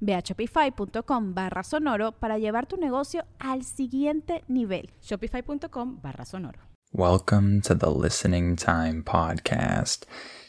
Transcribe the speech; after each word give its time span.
Ve 0.00 0.14
a 0.14 0.22
shopify.com 0.22 1.34
barra 1.34 1.62
sonoro 1.62 2.12
para 2.12 2.38
llevar 2.38 2.66
tu 2.66 2.76
negocio 2.76 3.24
al 3.38 3.64
siguiente 3.64 4.44
nivel. 4.48 4.90
Shopify.com 5.00 6.00
barra 6.00 6.24
sonoro. 6.24 6.58
Welcome 6.92 7.60
to 7.62 7.74
the 7.74 7.90
Listening 7.90 8.56
Time 8.56 9.02
Podcast. 9.02 10.04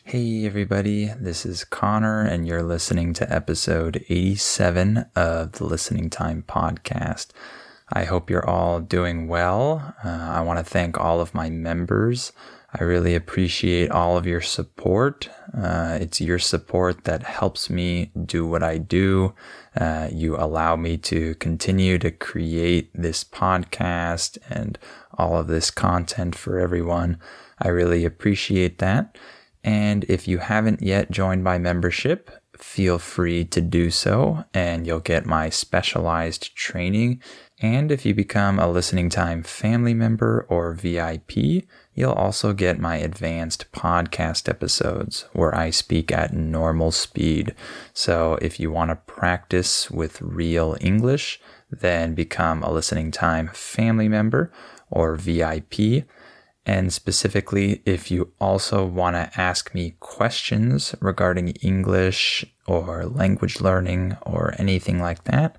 Hey, 0.05 0.45
everybody, 0.45 1.07
this 1.19 1.45
is 1.45 1.65
Connor, 1.65 2.21
and 2.21 2.47
you're 2.47 2.63
listening 2.63 3.13
to 3.15 3.31
episode 3.31 4.05
87 4.07 5.05
of 5.17 5.51
the 5.51 5.65
Listening 5.65 6.09
Time 6.09 6.43
Podcast. 6.47 7.31
I 7.91 8.05
hope 8.05 8.29
you're 8.29 8.47
all 8.47 8.79
doing 8.79 9.27
well. 9.27 9.95
Uh, 10.03 10.09
I 10.09 10.41
want 10.41 10.59
to 10.59 10.63
thank 10.63 10.97
all 10.97 11.19
of 11.19 11.33
my 11.33 11.49
members. 11.49 12.31
I 12.71 12.83
really 12.83 13.15
appreciate 13.15 13.89
all 13.89 14.15
of 14.15 14.27
your 14.27 14.41
support. 14.41 15.27
Uh, 15.57 15.97
it's 15.99 16.21
your 16.21 16.37
support 16.37 17.05
that 17.05 17.23
helps 17.23 17.67
me 17.69 18.11
do 18.25 18.45
what 18.45 18.61
I 18.61 18.77
do. 18.77 19.33
Uh, 19.75 20.09
you 20.11 20.35
allow 20.35 20.75
me 20.75 20.97
to 20.97 21.33
continue 21.35 21.97
to 21.97 22.11
create 22.11 22.91
this 22.93 23.23
podcast 23.23 24.37
and 24.49 24.77
all 25.17 25.35
of 25.35 25.47
this 25.47 25.71
content 25.71 26.35
for 26.35 26.59
everyone. 26.59 27.17
I 27.57 27.69
really 27.69 28.05
appreciate 28.05 28.77
that. 28.77 29.17
And 29.63 30.05
if 30.05 30.27
you 30.27 30.37
haven't 30.37 30.81
yet 30.83 31.09
joined 31.11 31.43
my 31.43 31.57
membership, 31.57 32.29
feel 32.55 32.99
free 32.99 33.45
to 33.45 33.61
do 33.61 33.89
so, 33.89 34.43
and 34.53 34.85
you'll 34.85 34.99
get 34.99 35.25
my 35.25 35.49
specialized 35.49 36.55
training. 36.55 37.21
And 37.61 37.91
if 37.91 38.05
you 38.05 38.13
become 38.13 38.59
a 38.59 38.69
listening 38.69 39.09
time 39.09 39.43
family 39.43 39.93
member 39.93 40.45
or 40.49 40.73
VIP, 40.73 41.65
You'll 41.99 42.13
also 42.13 42.53
get 42.53 42.79
my 42.79 42.95
advanced 42.95 43.69
podcast 43.73 44.47
episodes 44.47 45.25
where 45.33 45.53
I 45.53 45.69
speak 45.69 46.13
at 46.13 46.33
normal 46.33 46.91
speed. 46.91 47.53
So 47.93 48.39
if 48.41 48.57
you 48.57 48.71
want 48.71 48.91
to 48.91 48.95
practice 48.95 49.91
with 49.91 50.21
real 50.21 50.77
English, 50.79 51.41
then 51.69 52.15
become 52.15 52.63
a 52.63 52.71
listening 52.71 53.11
time 53.11 53.49
family 53.49 54.07
member 54.07 54.49
or 54.89 55.17
VIP. 55.17 56.05
And 56.65 56.93
specifically, 56.93 57.81
if 57.85 58.09
you 58.09 58.31
also 58.39 58.85
want 58.85 59.17
to 59.17 59.29
ask 59.37 59.73
me 59.75 59.97
questions 59.99 60.95
regarding 61.01 61.49
English 61.49 62.45
or 62.65 63.07
language 63.07 63.59
learning 63.59 64.15
or 64.21 64.55
anything 64.57 65.01
like 65.01 65.25
that, 65.25 65.57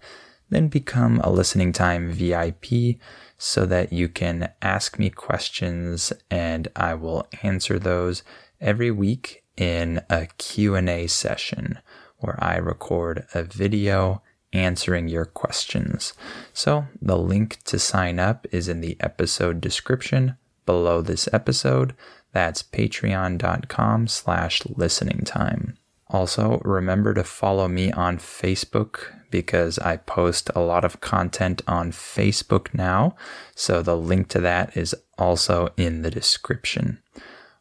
then 0.48 0.68
become 0.68 1.20
a 1.20 1.30
listening 1.30 1.74
time 1.74 2.10
VIP 2.10 2.98
so 3.42 3.64
that 3.64 3.90
you 3.90 4.06
can 4.06 4.50
ask 4.60 4.98
me 4.98 5.08
questions 5.08 6.12
and 6.30 6.68
I 6.76 6.92
will 6.92 7.26
answer 7.42 7.78
those 7.78 8.22
every 8.60 8.90
week 8.90 9.44
in 9.56 10.02
a 10.10 10.26
Q&A 10.36 11.06
session 11.06 11.78
where 12.18 12.36
I 12.38 12.56
record 12.56 13.26
a 13.32 13.42
video 13.42 14.22
answering 14.52 15.08
your 15.08 15.24
questions. 15.24 16.12
So 16.52 16.84
the 17.00 17.16
link 17.16 17.62
to 17.64 17.78
sign 17.78 18.18
up 18.18 18.46
is 18.52 18.68
in 18.68 18.82
the 18.82 18.98
episode 19.00 19.62
description 19.62 20.36
below 20.66 21.00
this 21.00 21.26
episode. 21.32 21.94
That's 22.32 22.62
patreon.com 22.62 24.06
slash 24.06 24.60
listening 24.66 25.22
time. 25.24 25.78
Also, 26.12 26.60
remember 26.65 27.15
to 27.15 27.22
follow 27.22 27.69
me 27.69 27.93
on 27.93 28.19
Facebook 28.19 29.12
because 29.31 29.78
I 29.78 29.97
post 29.97 30.50
a 30.56 30.60
lot 30.60 30.84
of 30.84 31.00
content 31.00 31.62
on 31.69 31.93
Facebook 31.93 32.75
now. 32.75 33.15
So 33.54 33.81
the 33.81 33.97
link 33.97 34.28
to 34.31 34.41
that 34.41 34.76
is 34.76 34.94
also 35.19 35.69
in 35.76 36.03
the 36.03 36.10
description. 36.10 36.98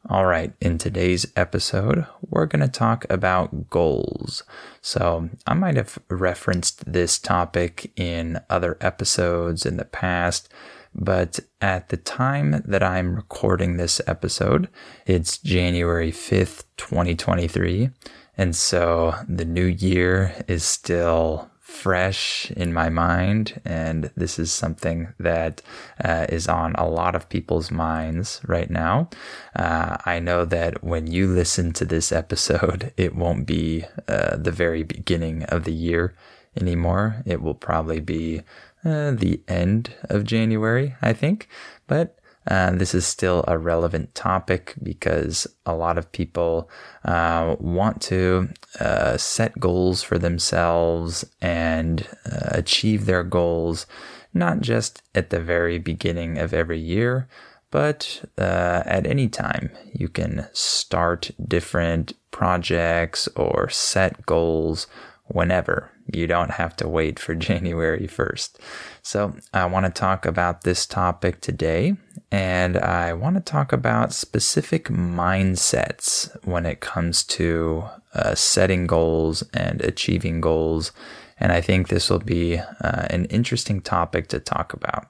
All 0.09 0.25
right, 0.25 0.53
in 0.61 0.77
today's 0.77 1.27
episode, 1.35 2.07
we're 2.27 2.45
going 2.45 2.61
to 2.61 2.69
talk 2.69 3.05
about 3.09 3.69
goals. 3.69 4.43
So, 4.81 5.29
I 5.45 5.53
might 5.53 5.75
have 5.75 5.99
referenced 6.09 6.91
this 6.91 7.19
topic 7.19 7.91
in 7.97 8.39
other 8.49 8.77
episodes 8.79 9.65
in 9.65 9.75
the 9.75 9.83
past, 9.83 10.47
but 10.95 11.41
at 11.59 11.89
the 11.89 11.97
time 11.97 12.63
that 12.65 12.81
I'm 12.81 13.13
recording 13.13 13.75
this 13.75 13.99
episode, 14.07 14.69
it's 15.05 15.37
January 15.37 16.13
5th, 16.13 16.63
2023. 16.77 17.89
And 18.39 18.55
so 18.55 19.15
the 19.27 19.43
new 19.43 19.65
year 19.65 20.33
is 20.47 20.63
still 20.63 21.51
fresh 21.59 22.49
in 22.51 22.71
my 22.71 22.87
mind. 22.87 23.59
And 23.65 24.11
this 24.15 24.39
is 24.39 24.49
something 24.49 25.09
that 25.19 25.61
uh, 26.01 26.25
is 26.29 26.47
on 26.47 26.73
a 26.75 26.87
lot 26.87 27.15
of 27.15 27.27
people's 27.27 27.69
minds 27.69 28.39
right 28.47 28.69
now. 28.69 29.09
Uh, 29.53 29.97
I 30.05 30.19
know 30.19 30.45
that 30.45 30.81
when 30.81 31.05
you 31.07 31.27
listen 31.27 31.73
to 31.73 31.85
this 31.85 32.13
episode, 32.13 32.93
it 32.97 33.13
won't 33.13 33.45
be 33.45 33.83
uh, 34.07 34.37
the 34.37 34.51
very 34.51 34.83
beginning 34.83 35.43
of 35.43 35.65
the 35.65 35.73
year 35.73 36.15
anymore. 36.55 37.21
It 37.25 37.41
will 37.41 37.55
probably 37.55 37.99
be 37.99 38.43
uh, 38.85 39.11
the 39.11 39.41
end 39.49 39.93
of 40.03 40.23
January, 40.23 40.95
I 41.01 41.11
think. 41.11 41.49
But 41.87 42.18
uh, 42.49 42.71
this 42.71 42.95
is 42.95 43.05
still 43.05 43.45
a 43.47 43.57
relevant 43.57 44.13
topic 44.15 44.73
because 44.81 45.45
a 45.67 45.75
lot 45.75 45.99
of 45.99 46.11
people 46.11 46.69
uh, 47.05 47.55
want 47.59 48.01
to 48.01 48.49
uh, 48.79 49.15
set 49.17 49.59
goals 49.59 50.01
for 50.01 50.17
themselves 50.17 51.23
and 51.41 52.07
uh, 52.25 52.49
achieve 52.49 53.05
their 53.05 53.23
goals, 53.23 53.85
not 54.33 54.61
just 54.61 55.03
at 55.13 55.29
the 55.29 55.39
very 55.39 55.77
beginning 55.77 56.39
of 56.39 56.51
every 56.51 56.79
year, 56.79 57.27
but 57.69 58.25
uh, 58.39 58.81
at 58.85 59.05
any 59.05 59.27
time. 59.27 59.69
You 59.93 60.09
can 60.09 60.47
start 60.51 61.29
different 61.47 62.13
projects 62.31 63.27
or 63.35 63.69
set 63.69 64.25
goals 64.25 64.87
whenever. 65.29 65.91
You 66.11 66.27
don't 66.27 66.51
have 66.51 66.75
to 66.77 66.87
wait 66.87 67.19
for 67.19 67.35
January 67.49 68.07
1st. 68.07 68.55
So, 69.01 69.35
I 69.53 69.65
want 69.65 69.85
to 69.85 69.91
talk 69.91 70.25
about 70.25 70.63
this 70.63 70.85
topic 70.85 71.41
today, 71.41 71.95
and 72.31 72.77
I 72.77 73.13
want 73.13 73.35
to 73.37 73.41
talk 73.41 73.73
about 73.73 74.13
specific 74.13 74.85
mindsets 74.85 76.35
when 76.45 76.65
it 76.65 76.79
comes 76.79 77.23
to 77.23 77.85
uh, 78.13 78.35
setting 78.35 78.85
goals 78.85 79.43
and 79.53 79.81
achieving 79.81 80.39
goals. 80.39 80.91
And 81.39 81.51
I 81.51 81.61
think 81.61 81.87
this 81.87 82.09
will 82.09 82.19
be 82.19 82.57
uh, 82.57 83.07
an 83.09 83.25
interesting 83.25 83.81
topic 83.81 84.27
to 84.27 84.39
talk 84.39 84.73
about. 84.73 85.07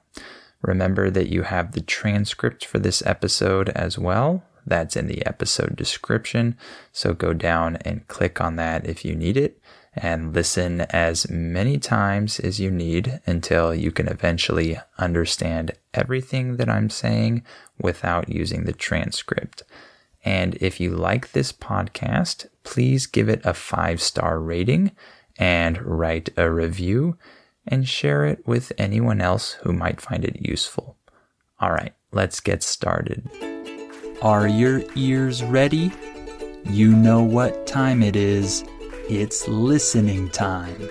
Remember 0.62 1.10
that 1.10 1.28
you 1.28 1.42
have 1.42 1.72
the 1.72 1.80
transcript 1.80 2.64
for 2.64 2.78
this 2.78 3.02
episode 3.04 3.68
as 3.70 3.98
well. 3.98 4.42
That's 4.66 4.96
in 4.96 5.06
the 5.06 5.24
episode 5.26 5.76
description. 5.76 6.56
So 6.92 7.12
go 7.12 7.34
down 7.34 7.76
and 7.76 8.06
click 8.08 8.40
on 8.40 8.56
that 8.56 8.86
if 8.86 9.04
you 9.04 9.14
need 9.14 9.36
it 9.36 9.60
and 9.94 10.34
listen 10.34 10.82
as 10.82 11.28
many 11.28 11.78
times 11.78 12.38
as 12.40 12.60
you 12.60 12.70
need 12.70 13.20
until 13.26 13.74
you 13.74 13.90
can 13.90 14.08
eventually 14.08 14.78
understand 14.98 15.72
everything 15.92 16.56
that 16.56 16.68
I'm 16.68 16.90
saying 16.90 17.42
without 17.80 18.28
using 18.28 18.64
the 18.64 18.72
transcript. 18.72 19.62
And 20.24 20.56
if 20.60 20.80
you 20.80 20.90
like 20.90 21.32
this 21.32 21.52
podcast, 21.52 22.46
please 22.62 23.06
give 23.06 23.28
it 23.28 23.40
a 23.44 23.54
five 23.54 24.00
star 24.00 24.38
rating 24.38 24.92
and 25.38 25.80
write 25.82 26.28
a 26.36 26.50
review 26.50 27.16
and 27.66 27.88
share 27.88 28.26
it 28.26 28.46
with 28.46 28.72
anyone 28.78 29.20
else 29.20 29.52
who 29.62 29.72
might 29.72 30.00
find 30.00 30.24
it 30.24 30.46
useful. 30.46 30.96
All 31.58 31.70
right, 31.70 31.94
let's 32.12 32.40
get 32.40 32.62
started. 32.62 33.28
Are 34.22 34.46
your 34.46 34.82
ears 34.94 35.42
ready? 35.42 35.92
You 36.64 36.94
know 36.94 37.22
what 37.22 37.66
time 37.66 38.02
it 38.02 38.16
is. 38.16 38.64
It's 39.12 39.48
listening 39.48 40.28
time. 40.28 40.88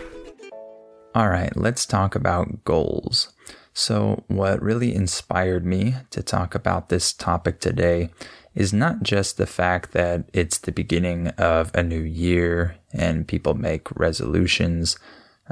All 1.15 1.29
right, 1.29 1.55
let's 1.55 1.85
talk 1.85 2.15
about 2.15 2.65
goals. 2.65 3.31
So, 3.73 4.25
what 4.27 4.61
really 4.61 4.93
inspired 4.93 5.65
me 5.65 5.95
to 6.09 6.21
talk 6.21 6.53
about 6.53 6.89
this 6.89 7.13
topic 7.13 7.61
today 7.61 8.09
is 8.53 8.73
not 8.73 9.03
just 9.03 9.37
the 9.37 9.45
fact 9.45 9.93
that 9.93 10.29
it's 10.33 10.57
the 10.57 10.73
beginning 10.73 11.29
of 11.37 11.71
a 11.73 11.81
new 11.81 12.01
year 12.01 12.75
and 12.91 13.25
people 13.25 13.53
make 13.53 13.89
resolutions. 13.97 14.99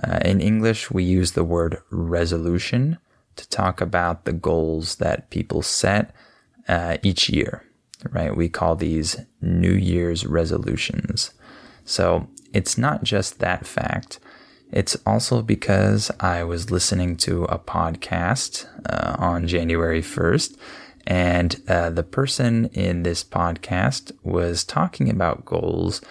Uh, 0.05 0.19
in 0.25 0.41
English, 0.41 0.91
we 0.91 1.05
use 1.05 1.31
the 1.31 1.45
word 1.45 1.77
resolution 1.89 2.97
to 3.37 3.47
talk 3.47 3.79
about 3.79 4.25
the 4.25 4.33
goals 4.33 4.97
that 4.97 5.29
people 5.29 5.61
set 5.61 6.13
uh, 6.67 6.97
each 7.01 7.29
year, 7.29 7.63
right? 8.11 8.35
We 8.35 8.49
call 8.49 8.75
these 8.75 9.15
New 9.41 9.71
Year's 9.71 10.25
resolutions. 10.25 11.31
So 11.87 12.27
it's 12.53 12.77
not 12.77 13.03
just 13.03 13.39
that 13.39 13.65
fact. 13.65 14.19
It's 14.71 14.97
also 15.05 15.41
because 15.41 16.11
I 16.19 16.43
was 16.43 16.69
listening 16.69 17.15
to 17.17 17.45
a 17.45 17.57
podcast 17.57 18.67
uh, 18.89 19.15
on 19.17 19.47
January 19.47 20.01
1st, 20.01 20.57
and 21.07 21.61
uh, 21.69 21.89
the 21.89 22.03
person 22.03 22.65
in 22.73 23.03
this 23.03 23.23
podcast 23.23 24.11
was 24.23 24.65
talking 24.65 25.09
about 25.09 25.45
goals 25.45 26.01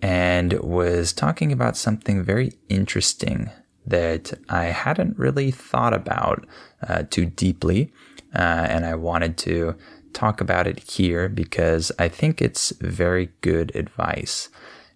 and 0.00 0.54
was 0.54 1.12
talking 1.12 1.52
about 1.52 1.76
something 1.76 2.22
very 2.22 2.52
interesting 2.70 3.50
that 3.86 4.32
I 4.48 4.64
hadn't 4.64 5.18
really 5.18 5.50
thought 5.50 5.92
about 5.92 6.46
uh, 6.88 7.02
too 7.10 7.26
deeply. 7.26 7.92
Uh, 8.34 8.66
and 8.68 8.86
I 8.86 8.94
wanted 8.94 9.36
to 9.38 9.76
talk 10.14 10.40
about 10.40 10.66
it 10.66 10.80
here 10.80 11.28
because 11.28 11.92
I 11.98 12.08
think 12.08 12.40
it's 12.40 12.70
very 12.80 13.30
good 13.42 13.76
advice. 13.76 14.48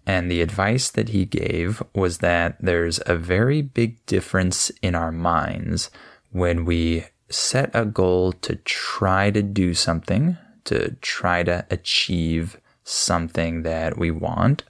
And 0.05 0.29
the 0.29 0.41
advice 0.41 0.89
that 0.89 1.09
he 1.09 1.25
gave 1.25 1.83
was 1.93 2.19
that 2.19 2.57
there's 2.59 2.99
a 3.05 3.15
very 3.15 3.61
big 3.61 4.03
difference 4.05 4.69
in 4.81 4.95
our 4.95 5.11
minds 5.11 5.91
when 6.31 6.65
we 6.65 7.05
set 7.29 7.69
a 7.73 7.85
goal 7.85 8.31
to 8.33 8.55
try 8.57 9.31
to 9.31 9.41
do 9.41 9.73
something, 9.73 10.37
to 10.65 10.91
try 11.01 11.43
to 11.43 11.65
achieve 11.69 12.59
something 12.83 13.63
that 13.63 13.97
we 13.97 14.11
want, 14.11 14.63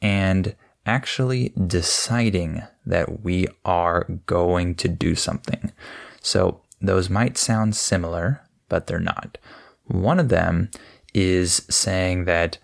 and 0.00 0.54
actually 0.86 1.52
deciding 1.66 2.62
that 2.86 3.22
we 3.22 3.46
are 3.64 4.04
going 4.26 4.74
to 4.74 4.88
do 4.88 5.14
something. 5.14 5.72
So 6.20 6.60
those 6.80 7.10
might 7.10 7.36
sound 7.36 7.74
similar, 7.74 8.42
but 8.68 8.86
they're 8.86 9.00
not. 9.00 9.38
One 9.84 10.18
of 10.20 10.28
them 10.28 10.70
is 11.14 11.62
saying 11.68 12.26
that 12.26 12.58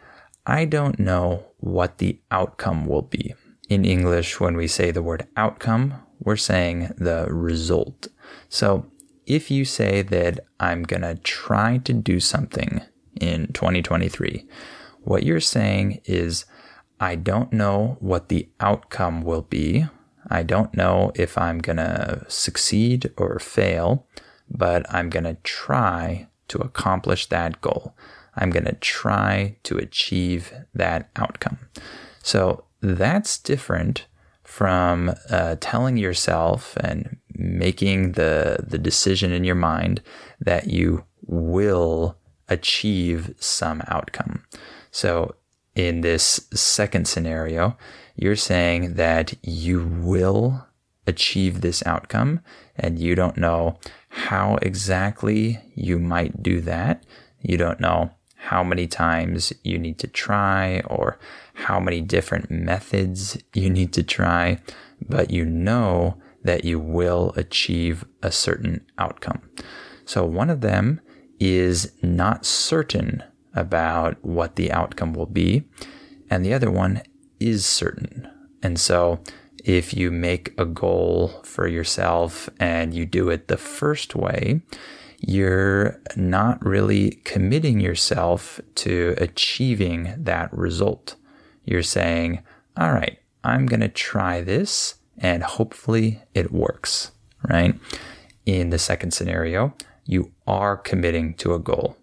I 0.46 0.66
don't 0.66 0.98
know 0.98 1.46
what 1.58 1.98
the 1.98 2.20
outcome 2.30 2.86
will 2.86 3.02
be. 3.02 3.34
In 3.68 3.84
English, 3.84 4.40
when 4.40 4.56
we 4.56 4.68
say 4.68 4.90
the 4.90 5.02
word 5.02 5.26
outcome, 5.36 5.94
we're 6.20 6.36
saying 6.36 6.92
the 6.98 7.26
result. 7.30 8.08
So 8.50 8.86
if 9.26 9.50
you 9.50 9.64
say 9.64 10.02
that 10.02 10.40
I'm 10.60 10.82
going 10.82 11.02
to 11.02 11.14
try 11.14 11.78
to 11.78 11.92
do 11.94 12.20
something 12.20 12.82
in 13.18 13.52
2023, 13.54 14.46
what 15.00 15.22
you're 15.22 15.40
saying 15.40 16.02
is, 16.04 16.44
I 17.00 17.16
don't 17.16 17.52
know 17.52 17.96
what 18.00 18.28
the 18.28 18.48
outcome 18.60 19.22
will 19.22 19.42
be. 19.42 19.86
I 20.30 20.42
don't 20.42 20.74
know 20.74 21.12
if 21.14 21.36
I'm 21.36 21.58
going 21.58 21.78
to 21.78 22.24
succeed 22.28 23.12
or 23.16 23.38
fail, 23.38 24.06
but 24.50 24.86
I'm 24.92 25.10
going 25.10 25.24
to 25.24 25.38
try 25.42 26.28
to 26.48 26.58
accomplish 26.58 27.26
that 27.26 27.60
goal. 27.60 27.94
I'm 28.36 28.50
going 28.50 28.64
to 28.66 28.74
try 28.74 29.56
to 29.64 29.78
achieve 29.78 30.52
that 30.74 31.10
outcome. 31.16 31.58
So 32.22 32.64
that's 32.80 33.38
different 33.38 34.06
from 34.42 35.14
uh, 35.30 35.56
telling 35.60 35.96
yourself 35.96 36.76
and 36.76 37.16
making 37.34 38.12
the 38.12 38.64
the 38.66 38.78
decision 38.78 39.32
in 39.32 39.42
your 39.42 39.54
mind 39.56 40.00
that 40.40 40.68
you 40.68 41.04
will 41.26 42.16
achieve 42.48 43.34
some 43.38 43.82
outcome. 43.88 44.44
So 44.90 45.34
in 45.74 46.02
this 46.02 46.46
second 46.52 47.08
scenario, 47.08 47.76
you're 48.14 48.36
saying 48.36 48.94
that 48.94 49.34
you 49.42 49.84
will 49.84 50.66
achieve 51.06 51.60
this 51.60 51.84
outcome 51.86 52.40
and 52.76 52.98
you 52.98 53.14
don't 53.14 53.36
know 53.36 53.78
how 54.08 54.56
exactly 54.62 55.58
you 55.74 55.98
might 55.98 56.42
do 56.42 56.60
that. 56.60 57.04
You 57.40 57.56
don't 57.56 57.80
know 57.80 58.12
how 58.48 58.62
many 58.62 58.86
times 58.86 59.52
you 59.62 59.78
need 59.78 59.98
to 59.98 60.06
try 60.06 60.80
or 60.80 61.18
how 61.54 61.80
many 61.80 62.00
different 62.00 62.50
methods 62.50 63.38
you 63.54 63.70
need 63.70 63.92
to 63.92 64.02
try, 64.02 64.60
but 65.08 65.30
you 65.30 65.44
know 65.44 66.18
that 66.42 66.64
you 66.64 66.78
will 66.78 67.32
achieve 67.36 68.04
a 68.22 68.30
certain 68.30 68.84
outcome. 68.98 69.40
So 70.04 70.26
one 70.26 70.50
of 70.50 70.60
them 70.60 71.00
is 71.40 71.92
not 72.02 72.44
certain 72.44 73.22
about 73.54 74.22
what 74.22 74.56
the 74.56 74.70
outcome 74.70 75.14
will 75.14 75.26
be, 75.26 75.64
and 76.28 76.44
the 76.44 76.52
other 76.52 76.70
one 76.70 77.02
is 77.40 77.64
certain. 77.64 78.28
And 78.62 78.78
so 78.78 79.20
if 79.64 79.94
you 79.94 80.10
make 80.10 80.52
a 80.58 80.66
goal 80.66 81.40
for 81.44 81.66
yourself 81.66 82.50
and 82.60 82.92
you 82.92 83.06
do 83.06 83.30
it 83.30 83.48
the 83.48 83.56
first 83.56 84.14
way, 84.14 84.60
you're 85.26 86.00
not 86.16 86.64
really 86.64 87.12
committing 87.24 87.80
yourself 87.80 88.60
to 88.74 89.14
achieving 89.18 90.14
that 90.18 90.52
result. 90.52 91.16
You're 91.64 91.82
saying, 91.82 92.42
all 92.76 92.92
right, 92.92 93.18
I'm 93.42 93.66
going 93.66 93.80
to 93.80 93.88
try 93.88 94.42
this 94.42 94.96
and 95.16 95.42
hopefully 95.42 96.20
it 96.34 96.52
works, 96.52 97.12
right? 97.48 97.78
In 98.44 98.70
the 98.70 98.78
second 98.78 99.12
scenario, 99.12 99.74
you 100.04 100.32
are 100.46 100.76
committing 100.76 101.34
to 101.34 101.54
a 101.54 101.58
goal. 101.58 101.96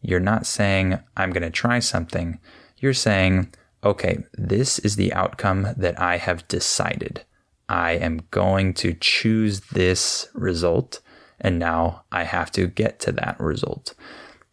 You're 0.00 0.20
not 0.20 0.46
saying, 0.46 1.00
I'm 1.16 1.30
going 1.30 1.42
to 1.42 1.50
try 1.50 1.80
something. 1.80 2.38
You're 2.78 2.94
saying, 2.94 3.52
okay, 3.82 4.24
this 4.34 4.78
is 4.78 4.94
the 4.94 5.12
outcome 5.12 5.68
that 5.76 6.00
I 6.00 6.18
have 6.18 6.46
decided. 6.46 7.24
I 7.68 7.92
am 7.92 8.20
going 8.30 8.74
to 8.74 8.94
choose 8.94 9.60
this 9.72 10.28
result, 10.34 11.00
and 11.40 11.58
now 11.58 12.04
I 12.10 12.24
have 12.24 12.50
to 12.52 12.66
get 12.66 12.98
to 13.00 13.12
that 13.12 13.38
result. 13.40 13.94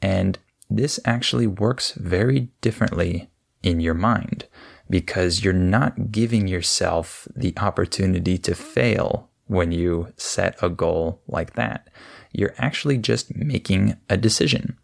And 0.02 0.38
this 0.70 1.00
actually 1.06 1.48
works 1.48 1.92
very 1.94 2.50
differently 2.62 3.30
in 3.64 3.80
your 3.80 3.94
mind 3.94 4.46
because 4.90 5.44
you're 5.44 5.54
not 5.54 6.12
giving 6.12 6.48
yourself 6.48 7.28
the 7.36 7.54
opportunity 7.58 8.38
to 8.38 8.54
fail 8.54 9.30
when 9.48 9.72
you 9.72 10.14
set 10.18 10.62
a 10.62 10.70
goal 10.70 11.22
like 11.28 11.54
that. 11.54 11.90
You're 12.32 12.56
actually 12.58 12.98
just 12.98 13.36
making 13.36 13.98
a 14.10 14.18
decision, 14.18 14.78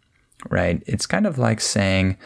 right? 0.50 0.82
It's 0.86 1.06
kind 1.06 1.26
of 1.26 1.38
like 1.38 1.60
saying, 1.60 2.16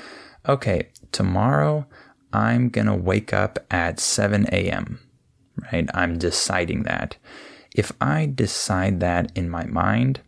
okay, 0.49 0.89
tomorrow 1.13 1.87
I'm 2.33 2.69
going 2.69 2.87
to 2.87 2.95
wake 2.95 3.33
up 3.33 3.59
at 3.71 4.01
7 4.01 4.47
a.m., 4.53 5.01
right? 5.73 5.89
I'm 5.95 6.19
deciding 6.19 6.85
that. 6.85 7.17
If 7.77 7.93
I 8.01 8.25
decide 8.25 9.01
that 9.01 9.31
in 9.35 9.51
my 9.51 9.67
mind, 9.67 10.21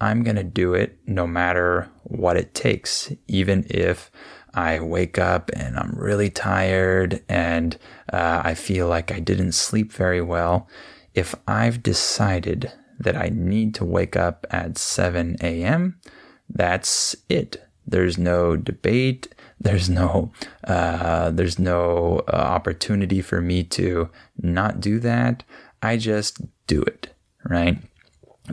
I'm 0.00 0.22
going 0.22 0.36
to 0.36 0.42
do 0.42 0.72
it 0.72 0.98
no 1.06 1.26
matter 1.26 1.90
what 2.04 2.38
it 2.38 2.54
takes, 2.54 3.12
even 3.28 3.66
if 3.68 4.10
I 4.54 4.80
wake 4.80 5.18
up 5.18 5.50
and 5.54 5.76
I'm 5.76 5.94
really 5.94 6.30
tired 6.30 7.22
and 7.28 7.76
uh, 8.10 8.40
I 8.42 8.54
feel 8.54 8.88
like 8.88 9.12
I 9.12 9.20
didn't 9.20 9.52
sleep 9.52 9.92
very 9.92 10.22
well. 10.22 10.68
If 11.14 11.34
I've 11.46 11.82
decided 11.82 12.72
that 12.98 13.14
I 13.14 13.28
need 13.28 13.74
to 13.74 13.84
wake 13.84 14.16
up 14.16 14.46
at 14.50 14.78
7 14.78 15.36
a.m., 15.42 16.00
that's 16.48 17.14
it. 17.28 17.62
There's 17.86 18.16
no 18.16 18.56
debate. 18.56 19.34
There's 19.60 19.88
no 19.88 20.32
uh, 20.64 21.30
there's 21.30 21.58
no 21.58 22.22
uh, 22.28 22.36
opportunity 22.36 23.22
for 23.22 23.40
me 23.40 23.62
to 23.64 24.10
not 24.40 24.80
do 24.80 24.98
that. 25.00 25.44
I 25.82 25.96
just 25.96 26.40
do 26.66 26.82
it, 26.82 27.14
right? 27.44 27.78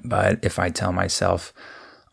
But 0.03 0.43
if 0.43 0.59
I 0.59 0.69
tell 0.69 0.91
myself, 0.91 1.53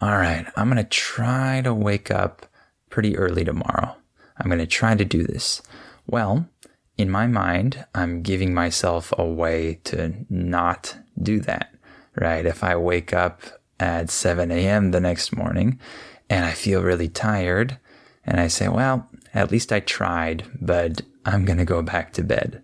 all 0.01 0.17
right, 0.17 0.47
I'm 0.57 0.69
gonna 0.69 0.85
try 0.85 1.61
to 1.63 1.75
wake 1.75 2.11
up 2.11 2.47
pretty 2.89 3.17
early 3.17 3.45
tomorrow. 3.45 3.97
I'm 4.39 4.51
gonna 4.51 4.67
try 4.67 4.95
to 4.95 5.05
do 5.05 5.23
this. 5.23 5.63
Well, 6.07 6.49
in 6.97 7.11
my 7.11 7.27
mind, 7.27 7.87
I'm 7.95 8.23
giving 8.23 8.53
myself 8.53 9.13
a 9.17 9.25
way 9.25 9.81
to 9.85 10.13
not 10.29 10.97
do 11.21 11.41
that, 11.41 11.75
right? 12.17 12.45
If 12.45 12.63
I 12.63 12.77
wake 12.77 13.13
up 13.15 13.43
at 13.79 14.11
7 14.11 14.51
a.m. 14.51 14.91
the 14.91 15.01
next 15.01 15.35
morning 15.35 15.81
and 16.29 16.45
I 16.45 16.53
feel 16.53 16.83
really 16.83 17.09
tired, 17.09 17.79
and 18.25 18.39
I 18.39 18.49
say, 18.49 18.69
well, 18.69 19.09
at 19.33 19.51
least 19.51 19.73
I 19.73 19.81
tried, 19.81 20.45
but 20.61 21.03
I'm 21.25 21.45
going 21.45 21.59
to 21.59 21.65
go 21.65 21.83
back 21.83 22.13
to 22.15 22.23
bed. 22.23 22.63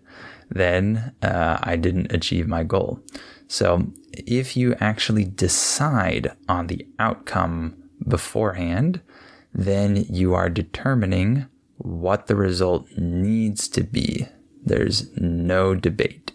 Then 0.49 1.13
uh, 1.21 1.57
I 1.61 1.75
didn't 1.75 2.13
achieve 2.13 2.47
my 2.47 2.63
goal. 2.63 2.99
So 3.47 3.87
if 4.13 4.57
you 4.57 4.75
actually 4.79 5.25
decide 5.25 6.31
on 6.49 6.67
the 6.67 6.87
outcome 6.99 7.75
beforehand, 8.07 9.01
then 9.53 10.05
you 10.09 10.33
are 10.33 10.49
determining 10.49 11.47
what 11.77 12.27
the 12.27 12.35
result 12.35 12.87
needs 12.97 13.67
to 13.69 13.83
be. 13.83 14.27
There's 14.63 15.15
no 15.17 15.75
debate. 15.75 16.31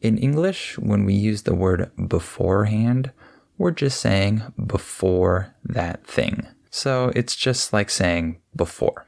In 0.00 0.18
English, 0.18 0.78
when 0.78 1.04
we 1.04 1.14
use 1.14 1.42
the 1.42 1.54
word 1.54 1.90
beforehand, 2.08 3.12
we're 3.56 3.70
just 3.70 4.00
saying 4.00 4.42
before 4.66 5.54
that 5.62 6.04
thing. 6.04 6.46
So 6.70 7.12
it's 7.14 7.36
just 7.36 7.72
like 7.72 7.90
saying 7.90 8.40
before. 8.56 9.06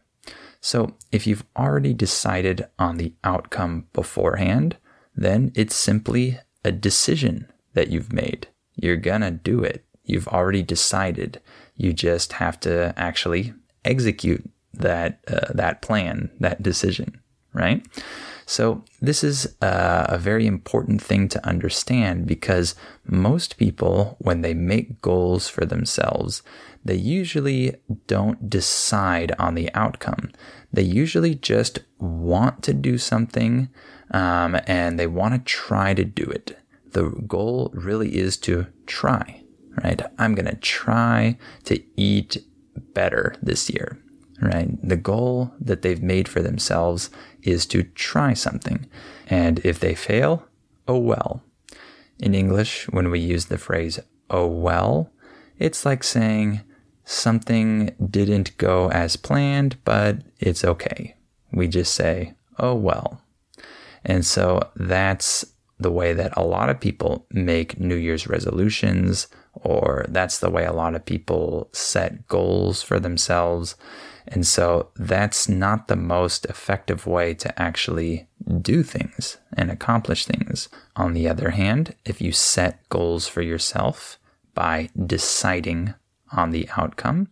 So 0.65 0.97
if 1.13 1.27
you've 1.27 1.45
already 1.55 1.93
decided 1.93 2.67
on 2.79 2.97
the 2.97 3.13
outcome 3.23 3.87
beforehand, 3.93 4.79
then 5.15 5.53
it's 5.55 5.77
simply 5.77 6.39
a 6.65 6.73
decision 6.73 7.53
that 7.75 7.89
you've 7.89 8.15
made. 8.15 8.49
You're 8.75 8.97
gonna 8.97 9.31
do 9.31 9.63
it. 9.63 9.85
You've 10.05 10.27
already 10.27 10.63
decided. 10.63 11.43
You 11.77 11.93
just 11.93 12.33
have 12.35 12.59
to 12.61 12.95
actually 12.97 13.53
execute 13.85 14.51
that 14.73 15.21
uh, 15.29 15.53
that 15.53 15.83
plan, 15.83 16.31
that 16.41 16.63
decision, 16.63 17.21
right? 17.53 17.87
So 18.47 18.85
this 19.03 19.23
is 19.23 19.55
a, 19.61 20.07
a 20.09 20.19
very 20.19 20.47
important 20.47 21.03
thing 21.03 21.29
to 21.29 21.47
understand 21.47 22.27
because 22.27 22.75
most 23.07 23.59
people, 23.59 24.17
when 24.19 24.41
they 24.41 24.55
make 24.55 25.03
goals 25.03 25.47
for 25.47 25.67
themselves, 25.67 26.43
they 26.85 26.97
usually 26.97 27.77
don't 28.07 28.51
decide 28.51 29.33
on 29.39 29.55
the 29.55 29.73
outcome. 29.75 30.31
They 30.73 30.83
usually 30.83 31.35
just 31.35 31.79
want 31.99 32.63
to 32.65 32.75
do 32.75 32.99
something 32.99 33.71
um, 34.11 34.59
and 34.67 34.99
they 34.99 35.07
want 35.07 35.35
to 35.35 35.41
try 35.41 35.95
to 35.95 36.05
do 36.05 36.25
it. 36.25 36.59
The 36.93 37.11
goal 37.27 37.71
really 37.73 38.17
is 38.17 38.37
to 38.39 38.67
try, 38.87 39.43
right? 39.83 40.03
I'm 40.19 40.35
going 40.35 40.47
to 40.47 40.57
try 40.57 41.39
to 41.65 41.83
eat 41.97 42.37
better 42.93 43.35
this 43.43 43.71
year, 43.71 43.99
right? 44.41 44.69
The 44.87 44.97
goal 44.97 45.53
that 45.59 45.83
they've 45.83 46.03
made 46.03 46.29
for 46.29 46.43
themselves 46.43 47.11
is 47.43 47.67
to 47.67 47.83
try 47.83 48.35
something. 48.35 48.87
And 49.27 49.59
if 49.65 49.81
they 49.81 49.95
fail, 49.95 50.47
oh 50.87 50.99
well. 50.99 51.43
In 52.19 52.35
English, 52.35 52.89
when 52.91 53.11
we 53.11 53.19
use 53.19 53.47
the 53.47 53.59
phrase 53.59 53.99
oh 54.31 54.47
well, 54.47 55.11
it's 55.59 55.85
like 55.85 56.03
saying 56.03 56.61
something 57.05 57.95
didn't 58.11 58.57
go 58.59 58.91
as 58.91 59.17
planned, 59.17 59.77
but 59.85 60.19
it's 60.39 60.65
okay. 60.65 61.17
We 61.53 61.69
just 61.69 61.95
say 61.95 62.35
oh 62.59 62.75
well. 62.75 63.21
And 64.05 64.25
so 64.25 64.71
that's 64.77 65.45
the 65.79 65.91
way 65.91 66.13
that 66.13 66.37
a 66.37 66.45
lot 66.45 66.69
of 66.69 66.81
people 66.81 67.27
make 67.31 67.81
New 67.81 67.97
Year's 67.97 68.27
resolutions, 68.27 69.29
or 69.55 70.07
that's 70.09 70.39
the 70.39 70.51
way 70.51 70.65
a 70.65 70.73
lot 70.73 70.95
of 70.95 71.05
people 71.05 71.69
set 71.73 72.27
goals 72.29 72.83
for 72.83 73.01
themselves. 73.01 73.77
And 74.27 74.47
so 74.47 74.91
that's 74.97 75.49
not 75.49 75.89
the 75.89 75.97
most 75.97 76.47
effective 76.47 77.07
way 77.07 77.35
to 77.35 77.61
actually 77.61 78.29
do 78.61 78.83
things 78.83 79.39
and 79.53 79.71
accomplish 79.71 80.25
things. 80.25 80.69
On 80.97 81.13
the 81.13 81.29
other 81.29 81.51
hand, 81.51 81.95
if 82.05 82.21
you 82.21 82.33
set 82.33 82.89
goals 82.89 83.27
for 83.29 83.43
yourself 83.43 84.19
by 84.55 84.89
deciding 85.07 85.95
on 86.35 86.51
the 86.51 86.69
outcome, 86.77 87.29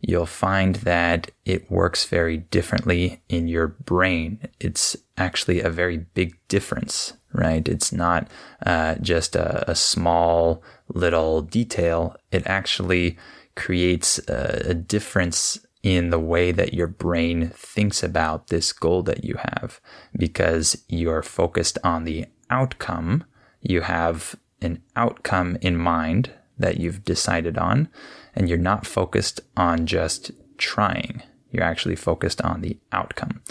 you'll 0.00 0.26
find 0.26 0.76
that 0.76 1.30
it 1.44 1.70
works 1.70 2.04
very 2.04 2.36
differently 2.36 3.22
in 3.28 3.48
your 3.48 3.68
brain. 3.68 4.48
It's 4.60 4.96
actually 5.16 5.60
a 5.60 5.70
very 5.70 5.98
big 5.98 6.36
difference, 6.48 7.14
right? 7.32 7.66
It's 7.68 7.92
not 7.92 8.28
uh, 8.66 8.96
just 8.96 9.36
a, 9.36 9.70
a, 9.70 9.74
small 9.74 10.62
little 10.88 11.40
detail. 11.40 12.16
It 12.32 12.42
actually 12.46 13.16
creates 13.54 14.18
a, 14.28 14.70
a 14.70 14.74
difference 14.74 15.64
in 15.82 16.10
the 16.10 16.18
way 16.18 16.52
that 16.52 16.74
your 16.74 16.86
brain 16.86 17.50
thinks 17.54 18.02
about 18.02 18.48
this 18.48 18.72
goal 18.72 19.02
that 19.02 19.24
you 19.24 19.36
have 19.36 19.80
because 20.16 20.84
you're 20.88 21.22
focused 21.22 21.78
on 21.82 22.04
the 22.04 22.26
outcome. 22.50 23.24
You 23.60 23.82
have 23.82 24.36
an 24.60 24.82
outcome 24.96 25.58
in 25.60 25.76
mind 25.76 26.30
that 26.58 26.78
you've 26.78 27.04
decided 27.04 27.58
on, 27.58 27.88
and 28.34 28.48
you're 28.48 28.58
not 28.58 28.86
focused 28.86 29.40
on 29.56 29.86
just 29.86 30.30
trying. 30.58 31.22
You're 31.50 31.64
actually 31.64 31.96
focused 31.96 32.40
on 32.42 32.60
the 32.62 32.78
outcome. 32.92 33.42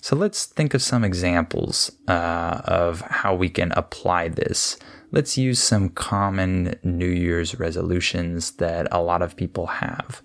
So 0.00 0.14
let's 0.14 0.46
think 0.46 0.74
of 0.74 0.82
some 0.82 1.04
examples 1.04 1.90
uh, 2.06 2.60
of 2.64 3.00
how 3.00 3.34
we 3.34 3.48
can 3.48 3.72
apply 3.72 4.28
this. 4.28 4.78
Let's 5.10 5.38
use 5.38 5.58
some 5.58 5.88
common 5.88 6.78
New 6.82 7.08
Year's 7.08 7.58
resolutions 7.58 8.52
that 8.52 8.86
a 8.92 9.02
lot 9.02 9.22
of 9.22 9.36
people 9.36 9.66
have. 9.66 10.22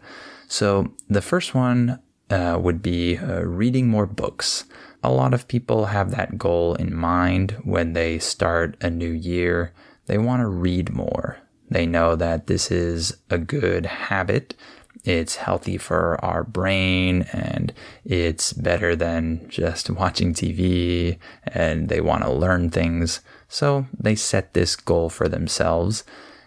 So 0.47 0.93
the 1.09 1.21
first 1.21 1.55
one 1.55 1.99
uh, 2.29 2.59
would 2.61 2.81
be 2.81 3.17
uh, 3.17 3.41
reading 3.41 3.87
more 3.87 4.05
books. 4.05 4.65
A 5.01 5.11
lot 5.11 5.33
of 5.33 5.47
people 5.47 5.85
have 5.85 6.11
that 6.11 6.37
goal 6.37 6.75
in 6.75 6.95
mind 6.95 7.57
when 7.63 7.93
they 7.93 8.19
start 8.19 8.77
a 8.81 8.89
new 8.89 9.11
year. 9.11 9.73
They 10.05 10.17
want 10.17 10.41
to 10.41 10.47
read 10.47 10.93
more. 10.93 11.37
They 11.69 11.85
know 11.85 12.15
that 12.15 12.47
this 12.47 12.71
is 12.71 13.17
a 13.29 13.37
good 13.37 13.85
habit. 13.85 14.55
It's 15.03 15.35
healthy 15.35 15.77
for 15.77 16.23
our 16.23 16.43
brain 16.43 17.23
and 17.33 17.73
it's 18.05 18.53
better 18.53 18.95
than 18.95 19.49
just 19.49 19.89
watching 19.89 20.33
TV 20.33 21.17
and 21.45 21.89
they 21.89 21.99
want 21.99 22.23
to 22.23 22.31
learn 22.31 22.69
things. 22.69 23.21
So 23.47 23.87
they 23.99 24.15
set 24.15 24.53
this 24.53 24.75
goal 24.75 25.09
for 25.09 25.27
themselves 25.27 26.03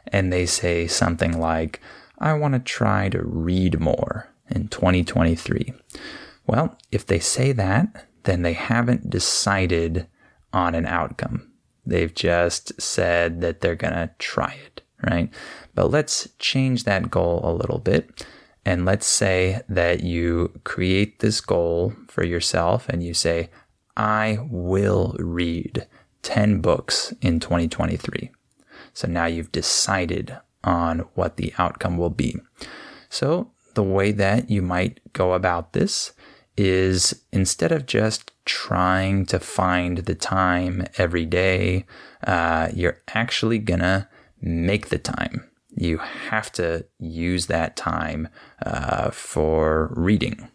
and 0.06 0.32
they 0.32 0.46
say 0.46 0.87
something 0.87 1.38
like, 1.38 1.80
I 2.18 2.32
want 2.32 2.54
to 2.54 2.61
try 2.61 3.08
to 3.11 3.23
read 3.23 3.78
more 3.78 4.32
in 4.49 4.68
2023. 4.68 5.75
Well, 6.46 6.78
if 6.90 7.04
they 7.04 7.18
say 7.18 7.52
that, 7.52 8.06
then 8.23 8.42
they 8.42 8.54
haven't 8.54 9.11
decided 9.11 10.06
on 10.52 10.75
an 10.75 10.87
outcome. 10.87 11.50
They've 11.85 12.14
just 12.14 12.80
said 12.80 13.40
that 13.40 13.61
they're 13.61 13.76
going 13.76 13.94
to 13.94 14.11
try 14.18 14.56
it, 14.64 14.82
right? 15.03 15.33
But 15.75 15.91
let's 15.91 16.29
change 16.38 16.85
that 16.85 17.11
goal 17.11 17.41
a 17.43 17.53
little 17.53 17.79
bit. 17.79 18.26
And 18.65 18.85
let's 18.85 19.07
say 19.07 19.62
that 19.69 20.03
you 20.03 20.61
create 20.65 21.21
this 21.21 21.41
goal 21.41 21.95
for 22.09 22.25
yourself 22.25 22.88
and 22.88 23.03
you 23.03 23.15
say, 23.15 23.50
I 23.97 24.38
will 24.50 25.15
read 25.19 25.87
10 26.23 26.61
books 26.61 27.15
in 27.21 27.38
2023. 27.38 28.31
So 28.93 29.07
now 29.07 29.26
you've 29.26 29.53
decided 29.53 30.37
on 30.65 31.00
what 31.15 31.37
the 31.37 31.55
outcome 31.59 31.97
will 31.97 32.11
be. 32.11 32.37
So, 33.09 33.53
the 33.75 33.83
way 33.83 34.11
that 34.12 34.50
you 34.50 34.62
might 34.62 35.00
go 35.12 35.35
about 35.35 35.73
this 35.75 36.12
is 36.57 37.23
instead 37.31 37.71
of 37.71 37.87
just 37.87 38.33
trying 38.47 39.26
to 39.26 39.38
find 39.38 39.99
the 39.99 40.15
time 40.15 40.87
every 40.97 41.26
day, 41.26 41.85
uh, 42.26 42.69
you're 42.73 43.03
actually 43.15 43.59
gonna 43.59 44.09
make 44.40 44.88
the 44.88 44.99
time. 44.99 45.49
You 45.75 45.99
have 45.99 46.50
to 46.52 46.87
use 46.99 47.47
that 47.47 47.76
time 47.76 48.28
uh, 48.64 49.11
for 49.11 49.93
reading. 49.95 50.49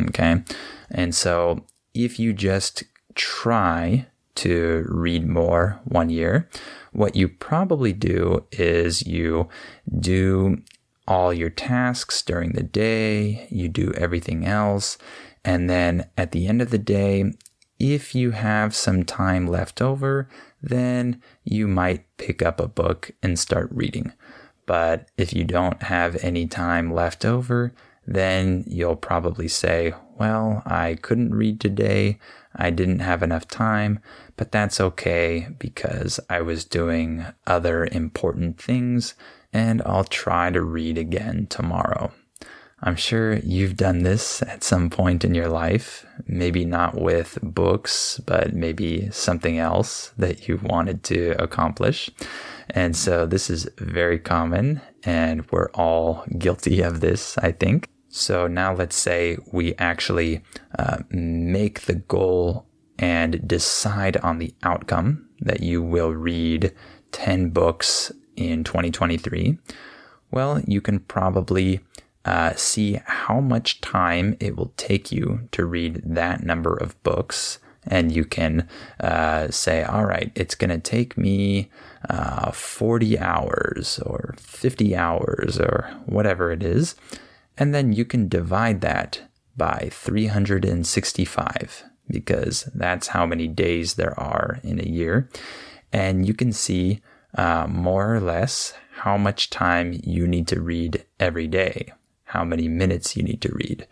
Okay. 0.00 0.42
And 0.90 1.14
so 1.14 1.64
if 1.94 2.18
you 2.18 2.32
just 2.32 2.84
try 3.14 4.06
to 4.36 4.86
read 4.88 5.26
more 5.26 5.80
one 5.84 6.10
year, 6.10 6.48
what 6.92 7.16
you 7.16 7.28
probably 7.28 7.92
do 7.92 8.46
is 8.52 9.06
you 9.06 9.48
do 9.98 10.62
all 11.08 11.32
your 11.32 11.50
tasks 11.50 12.22
during 12.22 12.52
the 12.52 12.62
day, 12.62 13.48
you 13.50 13.68
do 13.68 13.92
everything 13.94 14.46
else, 14.46 14.98
and 15.44 15.68
then 15.68 16.08
at 16.16 16.32
the 16.32 16.46
end 16.46 16.62
of 16.62 16.70
the 16.70 16.78
day, 16.78 17.32
if 17.78 18.14
you 18.14 18.32
have 18.32 18.74
some 18.74 19.04
time 19.04 19.46
left 19.46 19.80
over, 19.80 20.28
then 20.62 21.22
you 21.44 21.68
might 21.68 22.04
pick 22.16 22.42
up 22.42 22.60
a 22.60 22.68
book 22.68 23.12
and 23.22 23.38
start 23.38 23.68
reading. 23.72 24.12
But 24.66 25.08
if 25.16 25.32
you 25.32 25.44
don't 25.44 25.82
have 25.84 26.22
any 26.22 26.46
time 26.46 26.92
left 26.92 27.24
over, 27.24 27.72
then 28.06 28.64
you'll 28.66 28.96
probably 28.96 29.48
say, 29.48 29.92
Well, 30.18 30.62
I 30.66 30.98
couldn't 31.00 31.34
read 31.34 31.60
today. 31.60 32.18
I 32.54 32.70
didn't 32.70 33.00
have 33.00 33.22
enough 33.22 33.46
time, 33.46 34.00
but 34.36 34.50
that's 34.50 34.80
okay 34.80 35.48
because 35.58 36.18
I 36.28 36.40
was 36.40 36.64
doing 36.64 37.26
other 37.46 37.86
important 37.86 38.60
things 38.60 39.14
and 39.52 39.80
I'll 39.86 40.04
try 40.04 40.50
to 40.50 40.62
read 40.62 40.98
again 40.98 41.46
tomorrow. 41.48 42.12
I'm 42.80 42.94
sure 42.94 43.38
you've 43.38 43.76
done 43.76 44.04
this 44.04 44.40
at 44.42 44.62
some 44.62 44.88
point 44.88 45.24
in 45.24 45.34
your 45.34 45.48
life, 45.48 46.06
maybe 46.26 46.64
not 46.64 46.94
with 46.94 47.38
books, 47.42 48.20
but 48.24 48.54
maybe 48.54 49.10
something 49.10 49.58
else 49.58 50.12
that 50.16 50.46
you 50.46 50.60
wanted 50.62 51.02
to 51.04 51.34
accomplish. 51.42 52.08
And 52.70 52.94
so 52.94 53.26
this 53.26 53.50
is 53.50 53.68
very 53.78 54.18
common, 54.18 54.80
and 55.02 55.50
we're 55.50 55.70
all 55.70 56.24
guilty 56.38 56.80
of 56.80 57.00
this, 57.00 57.36
I 57.38 57.50
think. 57.50 57.88
So 58.10 58.46
now 58.46 58.74
let's 58.74 58.96
say 58.96 59.38
we 59.52 59.74
actually 59.76 60.42
uh, 60.78 60.98
make 61.10 61.82
the 61.82 61.96
goal 61.96 62.66
and 62.98 63.46
decide 63.46 64.16
on 64.18 64.38
the 64.38 64.54
outcome 64.62 65.28
that 65.40 65.62
you 65.62 65.82
will 65.82 66.12
read 66.12 66.72
10 67.12 67.50
books 67.50 68.12
in 68.36 68.64
2023. 68.64 69.58
Well, 70.30 70.60
you 70.66 70.80
can 70.80 71.00
probably 71.00 71.80
uh, 72.28 72.52
see 72.56 73.00
how 73.06 73.40
much 73.40 73.80
time 73.80 74.36
it 74.38 74.54
will 74.54 74.74
take 74.76 75.10
you 75.10 75.48
to 75.50 75.64
read 75.64 76.02
that 76.04 76.44
number 76.44 76.76
of 76.76 77.02
books 77.02 77.58
and 77.86 78.12
you 78.12 78.26
can 78.26 78.68
uh, 79.00 79.48
say, 79.48 79.82
all 79.82 80.04
right, 80.04 80.30
it's 80.34 80.54
going 80.54 80.68
to 80.68 80.78
take 80.78 81.16
me 81.16 81.70
uh, 82.10 82.50
40 82.50 83.18
hours 83.18 83.98
or 84.00 84.34
50 84.36 84.94
hours 84.94 85.58
or 85.58 85.90
whatever 86.04 86.52
it 86.52 86.62
is. 86.62 86.96
And 87.56 87.74
then 87.74 87.94
you 87.94 88.04
can 88.04 88.28
divide 88.28 88.82
that 88.82 89.22
by 89.56 89.88
365 89.90 91.84
because 92.08 92.68
that's 92.74 93.08
how 93.08 93.24
many 93.24 93.48
days 93.48 93.94
there 93.94 94.20
are 94.20 94.60
in 94.62 94.78
a 94.78 94.88
year. 94.88 95.30
And 95.90 96.28
you 96.28 96.34
can 96.34 96.52
see 96.52 97.00
uh, 97.34 97.66
more 97.68 98.14
or 98.14 98.20
less 98.20 98.74
how 98.98 99.16
much 99.16 99.48
time 99.48 99.98
you 100.04 100.28
need 100.28 100.46
to 100.48 100.60
read 100.60 101.06
every 101.18 101.46
day, 101.46 101.90
how 102.28 102.44
many 102.44 102.68
minutes 102.68 103.16
you 103.16 103.22
need 103.22 103.40
to 103.42 103.52
read. 103.52 103.86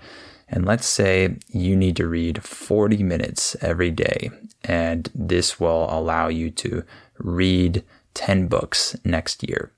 And 0.48 0.64
let's 0.64 0.86
say 0.86 1.36
you 1.48 1.74
need 1.74 1.96
to 1.96 2.06
read 2.06 2.44
40 2.44 3.02
minutes 3.02 3.56
every 3.60 3.90
day, 3.90 4.30
and 4.62 5.10
this 5.14 5.58
will 5.58 5.88
allow 5.90 6.28
you 6.28 6.50
to 6.52 6.84
read 7.18 7.82
10 8.14 8.46
books 8.46 8.96
next 9.04 9.48
year. 9.48 9.72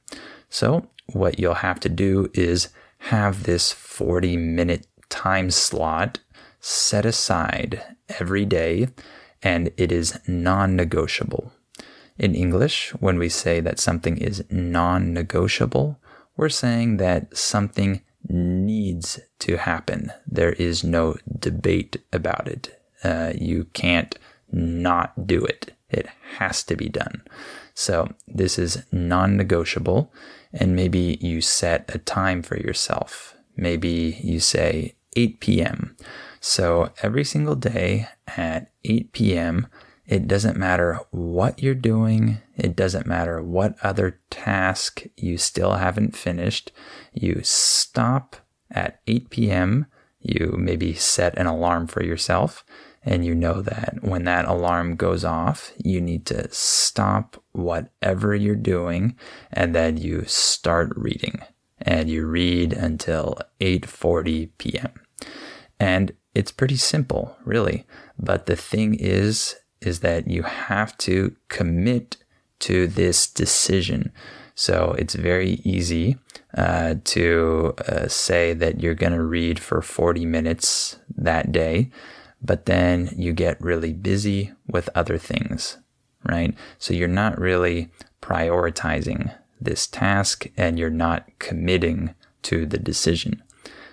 So, 0.50 0.88
what 1.06 1.38
you'll 1.38 1.54
have 1.54 1.80
to 1.80 1.88
do 1.88 2.30
is 2.34 2.68
have 2.98 3.44
this 3.44 3.72
40 3.72 4.36
minute 4.36 4.86
time 5.08 5.50
slot 5.50 6.20
set 6.60 7.06
aside 7.06 7.82
every 8.18 8.44
day, 8.44 8.88
and 9.42 9.70
it 9.76 9.90
is 9.90 10.18
non 10.26 10.76
negotiable. 10.76 11.52
In 12.18 12.34
English, 12.34 12.90
when 13.00 13.18
we 13.18 13.28
say 13.28 13.60
that 13.60 13.78
something 13.78 14.18
is 14.18 14.44
non 14.50 15.14
negotiable, 15.14 15.98
we're 16.36 16.48
saying 16.48 16.98
that 16.98 17.36
something 17.36 18.02
needs 18.28 19.20
to 19.40 19.56
happen. 19.56 20.12
There 20.26 20.52
is 20.52 20.84
no 20.84 21.16
debate 21.38 21.96
about 22.12 22.48
it. 22.48 22.80
Uh, 23.02 23.32
you 23.34 23.64
can't 23.72 24.18
not 24.50 25.26
do 25.26 25.44
it. 25.44 25.74
It 25.90 26.08
has 26.38 26.62
to 26.64 26.76
be 26.76 26.88
done. 26.88 27.22
So 27.74 28.12
this 28.26 28.58
is 28.58 28.82
non 28.92 29.36
negotiable. 29.36 30.12
And 30.52 30.74
maybe 30.74 31.18
you 31.20 31.40
set 31.40 31.94
a 31.94 31.98
time 31.98 32.42
for 32.42 32.56
yourself. 32.56 33.34
Maybe 33.56 34.18
you 34.22 34.40
say 34.40 34.94
8 35.16 35.40
p.m. 35.40 35.96
So 36.40 36.92
every 37.02 37.24
single 37.24 37.56
day 37.56 38.08
at 38.26 38.70
8 38.84 39.12
p.m., 39.12 39.66
it 40.08 40.26
doesn't 40.26 40.56
matter 40.56 40.98
what 41.10 41.62
you're 41.62 41.74
doing. 41.74 42.38
It 42.56 42.74
doesn't 42.74 43.06
matter 43.06 43.42
what 43.42 43.76
other 43.82 44.20
task 44.30 45.04
you 45.16 45.36
still 45.36 45.74
haven't 45.74 46.16
finished. 46.16 46.72
You 47.12 47.42
stop 47.42 48.36
at 48.70 49.00
8 49.06 49.28
p.m. 49.28 49.86
You 50.18 50.54
maybe 50.58 50.94
set 50.94 51.36
an 51.36 51.46
alarm 51.46 51.88
for 51.88 52.02
yourself 52.02 52.64
and 53.04 53.24
you 53.24 53.34
know 53.34 53.60
that 53.60 53.98
when 54.00 54.24
that 54.24 54.46
alarm 54.46 54.96
goes 54.96 55.24
off, 55.24 55.72
you 55.76 56.00
need 56.00 56.24
to 56.26 56.48
stop 56.50 57.42
whatever 57.52 58.34
you're 58.34 58.56
doing 58.56 59.14
and 59.52 59.74
then 59.74 59.98
you 59.98 60.24
start 60.24 60.90
reading 60.96 61.42
and 61.80 62.08
you 62.08 62.26
read 62.26 62.72
until 62.72 63.38
8:40 63.60 64.50
p.m. 64.56 64.92
And 65.78 66.12
it's 66.34 66.50
pretty 66.50 66.76
simple, 66.76 67.36
really. 67.44 67.86
But 68.18 68.46
the 68.46 68.56
thing 68.56 68.94
is 68.94 69.56
is 69.80 70.00
that 70.00 70.28
you 70.28 70.42
have 70.42 70.96
to 70.98 71.36
commit 71.48 72.16
to 72.60 72.86
this 72.86 73.26
decision. 73.26 74.12
So 74.54 74.94
it's 74.98 75.14
very 75.14 75.60
easy 75.64 76.16
uh, 76.56 76.96
to 77.04 77.74
uh, 77.86 78.08
say 78.08 78.54
that 78.54 78.80
you're 78.80 78.94
going 78.94 79.12
to 79.12 79.22
read 79.22 79.60
for 79.60 79.80
40 79.80 80.26
minutes 80.26 80.98
that 81.16 81.52
day, 81.52 81.90
but 82.42 82.66
then 82.66 83.10
you 83.16 83.32
get 83.32 83.60
really 83.60 83.92
busy 83.92 84.52
with 84.66 84.90
other 84.94 85.18
things, 85.18 85.78
right? 86.28 86.56
So 86.78 86.92
you're 86.92 87.08
not 87.08 87.38
really 87.38 87.90
prioritizing 88.20 89.32
this 89.60 89.86
task 89.86 90.46
and 90.56 90.78
you're 90.78 90.90
not 90.90 91.28
committing 91.38 92.14
to 92.42 92.66
the 92.66 92.78
decision. 92.78 93.42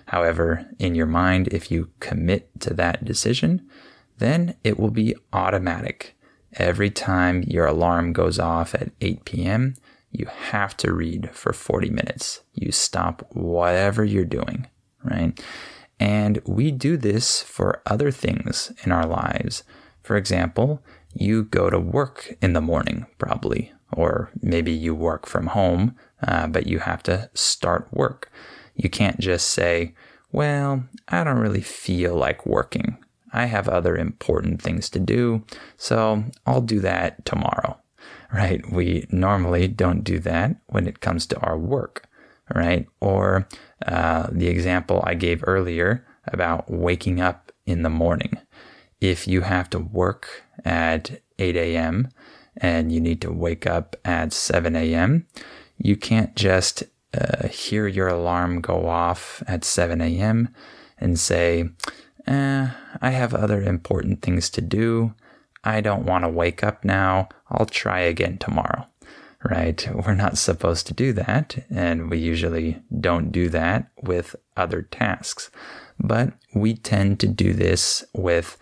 However, 0.06 0.66
in 0.78 0.94
your 0.94 1.06
mind, 1.06 1.48
if 1.48 1.70
you 1.70 1.90
commit 2.00 2.48
to 2.60 2.74
that 2.74 3.04
decision, 3.04 3.68
then 4.18 4.56
it 4.64 4.78
will 4.78 4.90
be 4.90 5.14
automatic. 5.32 6.16
Every 6.54 6.90
time 6.90 7.42
your 7.46 7.66
alarm 7.66 8.12
goes 8.12 8.38
off 8.38 8.74
at 8.74 8.92
8 9.00 9.24
p.m., 9.24 9.74
you 10.10 10.26
have 10.26 10.76
to 10.78 10.94
read 10.94 11.30
for 11.32 11.52
40 11.52 11.90
minutes. 11.90 12.40
You 12.54 12.72
stop 12.72 13.26
whatever 13.32 14.04
you're 14.04 14.24
doing, 14.24 14.66
right? 15.04 15.38
And 16.00 16.40
we 16.46 16.70
do 16.70 16.96
this 16.96 17.42
for 17.42 17.82
other 17.84 18.10
things 18.10 18.72
in 18.84 18.92
our 18.92 19.06
lives. 19.06 19.64
For 20.02 20.16
example, 20.16 20.82
you 21.14 21.44
go 21.44 21.70
to 21.70 21.78
work 21.78 22.36
in 22.40 22.52
the 22.52 22.60
morning, 22.60 23.06
probably, 23.18 23.72
or 23.92 24.30
maybe 24.40 24.72
you 24.72 24.94
work 24.94 25.26
from 25.26 25.48
home, 25.48 25.96
uh, 26.26 26.46
but 26.46 26.66
you 26.66 26.78
have 26.80 27.02
to 27.04 27.30
start 27.34 27.88
work. 27.92 28.30
You 28.74 28.88
can't 28.88 29.18
just 29.18 29.48
say, 29.48 29.94
well, 30.32 30.84
I 31.08 31.24
don't 31.24 31.38
really 31.38 31.62
feel 31.62 32.14
like 32.14 32.46
working. 32.46 32.98
I 33.36 33.44
have 33.46 33.68
other 33.68 33.96
important 33.96 34.62
things 34.62 34.88
to 34.90 34.98
do, 34.98 35.44
so 35.76 36.24
I'll 36.46 36.62
do 36.62 36.80
that 36.80 37.24
tomorrow, 37.24 37.78
right? 38.32 38.62
We 38.70 39.06
normally 39.10 39.68
don't 39.68 40.02
do 40.02 40.18
that 40.20 40.56
when 40.66 40.86
it 40.86 41.00
comes 41.00 41.26
to 41.26 41.38
our 41.40 41.58
work, 41.58 42.08
right? 42.54 42.86
Or 43.00 43.46
uh, 43.86 44.28
the 44.32 44.48
example 44.48 45.02
I 45.06 45.14
gave 45.14 45.44
earlier 45.46 46.06
about 46.24 46.70
waking 46.70 47.20
up 47.20 47.52
in 47.66 47.82
the 47.82 47.90
morning. 47.90 48.38
If 49.00 49.28
you 49.28 49.42
have 49.42 49.68
to 49.70 49.78
work 49.78 50.44
at 50.64 51.20
8 51.38 51.56
a.m. 51.56 52.08
and 52.56 52.90
you 52.90 53.00
need 53.00 53.20
to 53.20 53.30
wake 53.30 53.66
up 53.66 53.96
at 54.04 54.32
7 54.32 54.74
a.m., 54.74 55.26
you 55.76 55.96
can't 55.96 56.34
just 56.34 56.84
uh, 57.12 57.48
hear 57.48 57.86
your 57.86 58.08
alarm 58.08 58.60
go 58.60 58.88
off 58.88 59.42
at 59.46 59.64
7 59.64 60.00
a.m. 60.00 60.48
and 60.98 61.18
say, 61.18 61.68
eh, 62.26 62.70
I 63.00 63.10
have 63.10 63.34
other 63.34 63.62
important 63.62 64.22
things 64.22 64.50
to 64.50 64.60
do. 64.60 65.14
I 65.64 65.80
don't 65.80 66.06
want 66.06 66.24
to 66.24 66.28
wake 66.28 66.62
up 66.62 66.84
now. 66.84 67.28
I'll 67.50 67.66
try 67.66 68.00
again 68.00 68.38
tomorrow. 68.38 68.86
Right? 69.48 69.88
We're 69.94 70.14
not 70.14 70.38
supposed 70.38 70.86
to 70.88 70.94
do 70.94 71.12
that, 71.12 71.64
and 71.70 72.10
we 72.10 72.18
usually 72.18 72.82
don't 73.00 73.30
do 73.30 73.48
that 73.50 73.90
with 74.02 74.34
other 74.56 74.82
tasks. 74.82 75.50
But 76.00 76.32
we 76.54 76.74
tend 76.74 77.20
to 77.20 77.28
do 77.28 77.52
this 77.52 78.04
with 78.12 78.58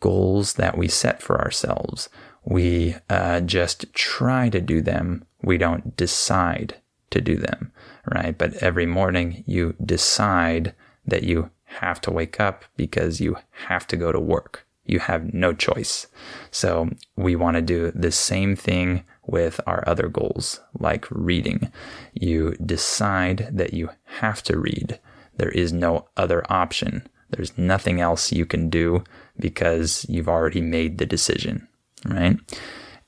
goals 0.00 0.54
that 0.54 0.76
we 0.76 0.88
set 0.88 1.22
for 1.22 1.40
ourselves. 1.40 2.08
We 2.44 2.96
uh, 3.08 3.40
just 3.40 3.92
try 3.92 4.48
to 4.50 4.60
do 4.60 4.82
them. 4.82 5.24
We 5.42 5.58
don't 5.58 5.96
decide 5.96 6.76
to 7.10 7.20
do 7.20 7.36
them, 7.36 7.72
right? 8.04 8.36
But 8.36 8.54
every 8.54 8.86
morning 8.86 9.42
you 9.46 9.74
decide 9.84 10.74
that 11.06 11.22
you 11.22 11.50
have 11.80 12.00
to 12.02 12.10
wake 12.10 12.40
up 12.40 12.64
because 12.76 13.20
you 13.20 13.36
have 13.68 13.86
to 13.88 13.96
go 13.96 14.12
to 14.12 14.20
work. 14.20 14.66
You 14.84 15.00
have 15.00 15.34
no 15.34 15.52
choice. 15.52 16.06
So 16.50 16.90
we 17.16 17.34
want 17.36 17.56
to 17.56 17.62
do 17.62 17.90
the 17.90 18.12
same 18.12 18.54
thing 18.54 19.04
with 19.26 19.60
our 19.66 19.82
other 19.86 20.08
goals, 20.08 20.60
like 20.78 21.06
reading. 21.10 21.72
You 22.14 22.54
decide 22.64 23.48
that 23.52 23.74
you 23.74 23.90
have 24.20 24.42
to 24.44 24.58
read. 24.58 25.00
There 25.36 25.50
is 25.50 25.72
no 25.72 26.08
other 26.16 26.44
option. 26.50 27.08
There's 27.30 27.58
nothing 27.58 28.00
else 28.00 28.32
you 28.32 28.46
can 28.46 28.70
do 28.70 29.02
because 29.38 30.06
you've 30.08 30.28
already 30.28 30.60
made 30.60 30.98
the 30.98 31.06
decision, 31.06 31.66
right? 32.04 32.38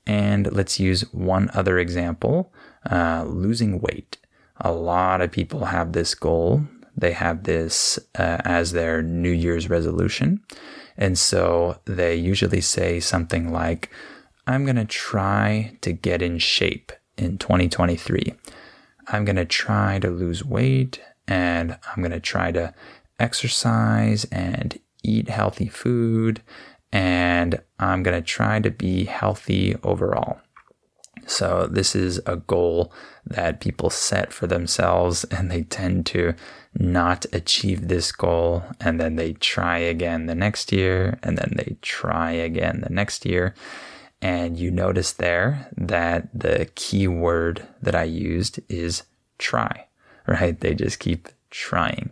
And 0.06 0.50
let's 0.52 0.80
use 0.80 1.02
one 1.12 1.50
other 1.54 1.78
example 1.78 2.52
uh, 2.90 3.24
losing 3.26 3.80
weight. 3.80 4.16
A 4.60 4.72
lot 4.72 5.20
of 5.20 5.30
people 5.30 5.66
have 5.66 5.92
this 5.92 6.14
goal 6.14 6.66
they 7.00 7.12
have 7.12 7.44
this 7.44 7.98
uh, 8.18 8.38
as 8.44 8.72
their 8.72 9.02
New 9.02 9.30
Year's 9.30 9.70
resolution. 9.70 10.40
And 10.96 11.16
so 11.18 11.78
they 11.84 12.16
usually 12.16 12.60
say 12.60 12.98
something 12.98 13.52
like, 13.52 13.90
I'm 14.46 14.64
going 14.64 14.76
to 14.76 14.84
try 14.84 15.76
to 15.82 15.92
get 15.92 16.22
in 16.22 16.38
shape 16.38 16.90
in 17.16 17.38
2023. 17.38 18.34
I'm 19.08 19.24
going 19.24 19.36
to 19.36 19.44
try 19.44 19.98
to 20.00 20.10
lose 20.10 20.44
weight 20.44 21.00
and 21.26 21.78
I'm 21.84 22.02
going 22.02 22.12
to 22.12 22.20
try 22.20 22.50
to 22.52 22.74
exercise 23.20 24.24
and 24.24 24.78
eat 25.02 25.28
healthy 25.28 25.68
food 25.68 26.42
and 26.90 27.60
I'm 27.78 28.02
going 28.02 28.16
to 28.16 28.26
try 28.26 28.60
to 28.60 28.70
be 28.70 29.04
healthy 29.04 29.76
overall. 29.82 30.40
So, 31.28 31.68
this 31.70 31.94
is 31.94 32.22
a 32.24 32.36
goal 32.36 32.90
that 33.26 33.60
people 33.60 33.90
set 33.90 34.32
for 34.32 34.46
themselves, 34.46 35.24
and 35.24 35.50
they 35.50 35.62
tend 35.62 36.06
to 36.06 36.34
not 36.74 37.26
achieve 37.34 37.88
this 37.88 38.12
goal. 38.12 38.64
And 38.80 38.98
then 38.98 39.16
they 39.16 39.34
try 39.34 39.78
again 39.78 40.24
the 40.24 40.34
next 40.34 40.72
year, 40.72 41.18
and 41.22 41.36
then 41.36 41.52
they 41.56 41.76
try 41.82 42.30
again 42.32 42.80
the 42.80 42.92
next 42.92 43.26
year. 43.26 43.54
And 44.22 44.58
you 44.58 44.70
notice 44.70 45.12
there 45.12 45.68
that 45.76 46.28
the 46.32 46.70
key 46.74 47.06
word 47.06 47.66
that 47.82 47.94
I 47.94 48.04
used 48.04 48.60
is 48.70 49.02
try, 49.36 49.86
right? 50.26 50.58
They 50.58 50.74
just 50.74 50.98
keep 50.98 51.28
trying. 51.50 52.10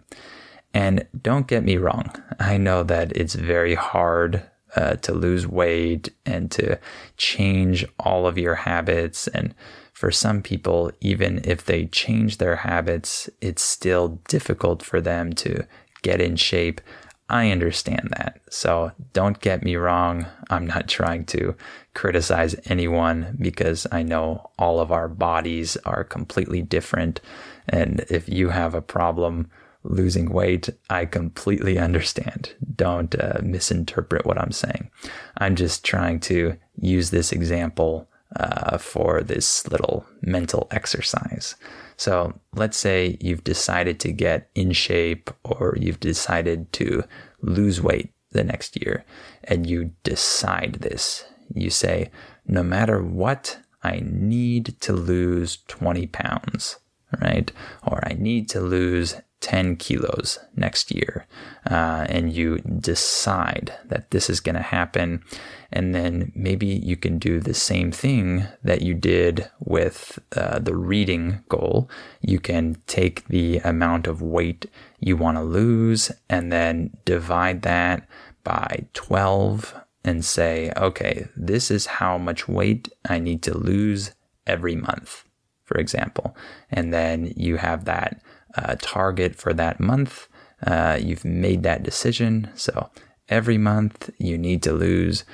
And 0.75 1.07
don't 1.23 1.49
get 1.49 1.65
me 1.65 1.79
wrong, 1.79 2.11
I 2.39 2.59
know 2.59 2.83
that 2.83 3.17
it's 3.17 3.35
very 3.35 3.75
hard 3.77 4.43
uh, 4.77 4.97
to 4.97 5.13
lose 5.13 5.47
weight 5.47 6.11
and 6.25 6.51
to 6.53 6.79
change 7.17 7.85
all 7.99 8.27
of 8.27 8.39
your 8.39 8.55
habits. 8.55 9.27
And 9.29 9.55
for 9.93 10.11
some 10.11 10.43
people, 10.43 10.93
even 11.01 11.41
if 11.45 11.65
they 11.65 11.87
change 11.87 12.39
their 12.39 12.57
habits, 12.57 13.31
it's 13.41 13.63
still 13.63 14.21
difficult 14.29 14.83
for 14.83 15.01
them 15.01 15.33
to 15.33 15.67
get 16.03 16.21
in 16.21 16.37
shape. 16.37 16.81
I 17.29 17.51
understand 17.51 18.13
that. 18.17 18.41
So 18.51 18.93
don't 19.13 19.41
get 19.41 19.65
me 19.65 19.77
wrong. 19.77 20.27
I'm 20.51 20.67
not 20.67 20.89
trying 20.99 21.25
to 21.27 21.57
criticize 21.95 22.55
anyone 22.67 23.37
because 23.41 23.87
I 23.91 24.03
know 24.03 24.51
all 24.59 24.81
of 24.81 24.93
our 24.93 25.09
bodies 25.09 25.77
are 25.85 26.05
completely 26.05 26.63
different. 26.63 27.21
And 27.69 28.05
if 28.11 28.29
you 28.29 28.51
have 28.51 28.75
a 28.75 28.83
problem 28.83 29.51
losing 29.89 30.31
weight, 30.31 30.69
I 30.91 31.05
completely 31.05 31.79
understand. 31.79 32.55
Don't 32.75 33.15
uh, 33.21 33.41
misinterpret 33.43 34.27
what 34.27 34.39
I'm 34.39 34.53
saying. 34.53 34.91
I'm 35.39 35.57
just 35.57 35.85
trying 35.85 36.21
to 36.21 36.57
use 36.81 37.11
this 37.11 37.33
example 37.33 38.09
uh, 38.35 38.79
for 38.79 39.23
this 39.23 39.67
little 39.69 40.05
mental 40.21 40.67
exercise. 40.71 41.55
So 41.97 42.39
let's 42.55 42.77
say 42.77 43.17
you've 43.21 43.45
decided 43.45 44.01
to 44.01 44.13
get 44.13 44.51
in 44.55 44.73
shape 44.73 45.31
or 45.45 45.77
you've 45.79 46.01
decided 46.01 46.73
to 46.75 47.05
lose 47.41 47.81
weight 47.81 48.13
the 48.33 48.45
next 48.45 48.81
year 48.83 49.05
and 49.45 49.69
you 49.69 49.93
decide 50.03 50.75
this. 50.75 51.25
You 51.55 51.71
say, 51.71 52.11
no 52.47 52.63
matter 52.63 53.03
what, 53.03 53.59
I 53.83 54.03
need 54.05 54.81
to 54.81 54.93
lose 54.93 55.59
20 55.69 56.09
pounds, 56.09 56.79
right? 57.21 57.51
Or 57.87 58.01
I 58.05 58.15
need 58.15 58.49
to 58.51 58.61
lose 58.61 59.15
10 59.47 59.77
kilos 59.77 60.41
next 60.57 60.93
year, 60.93 61.25
uh, 61.71 62.05
and 62.09 62.33
you 62.33 62.59
decide 62.59 63.73
that 63.85 64.11
this 64.11 64.29
is 64.29 64.41
going 64.41 64.57
to 64.57 64.61
happen, 64.61 65.23
and 65.71 65.95
then 65.95 66.33
maybe 66.35 66.67
you 66.67 66.97
can 66.97 67.17
do 67.17 67.39
the 67.39 67.55
same 67.55 67.93
thing 67.93 68.49
that 68.65 68.83
you 68.83 68.93
did 68.93 69.49
with 69.61 70.19
uh, 70.37 70.59
the 70.59 70.75
reading 70.75 71.45
goal. 71.49 71.89
You 72.21 72.41
can 72.41 72.83
take 72.89 73.29
the 73.29 73.59
amount 73.59 74.09
of 74.09 74.21
weight 74.21 74.67
you 74.99 75.17
want 75.17 75.37
to 75.37 75.45
lose 75.45 76.11
and 76.29 76.51
then 76.51 76.97
divide 77.05 77.63
that 77.63 78.09
by 78.43 78.87
12 78.95 79.75
and 80.03 80.25
say, 80.25 80.73
okay, 80.77 81.29
this 81.37 81.71
is 81.71 81.87
how 81.87 82.19
much 82.19 82.49
weight 82.49 82.89
I 83.09 83.21
need 83.21 83.45
to 83.45 83.57
lose 83.57 84.11
every 84.45 84.75
month, 84.75 85.23
for 85.63 85.79
example. 85.79 86.37
And 86.69 86.93
then 86.93 87.33
you 87.37 87.59
have 87.59 87.85
that 87.85 88.21
uh, 88.57 88.77
target 88.81 89.35
for 89.35 89.53
that 89.55 89.81
month. 89.81 90.29
Uh, 90.67 90.99
you've 91.01 91.25
made 91.25 91.63
that 91.63 91.83
decision. 91.83 92.51
So 92.55 92.91
every 93.29 93.59
month 93.59 94.11
you 94.19 94.39
need 94.39 94.63
to 94.65 94.73
lose 94.73 95.25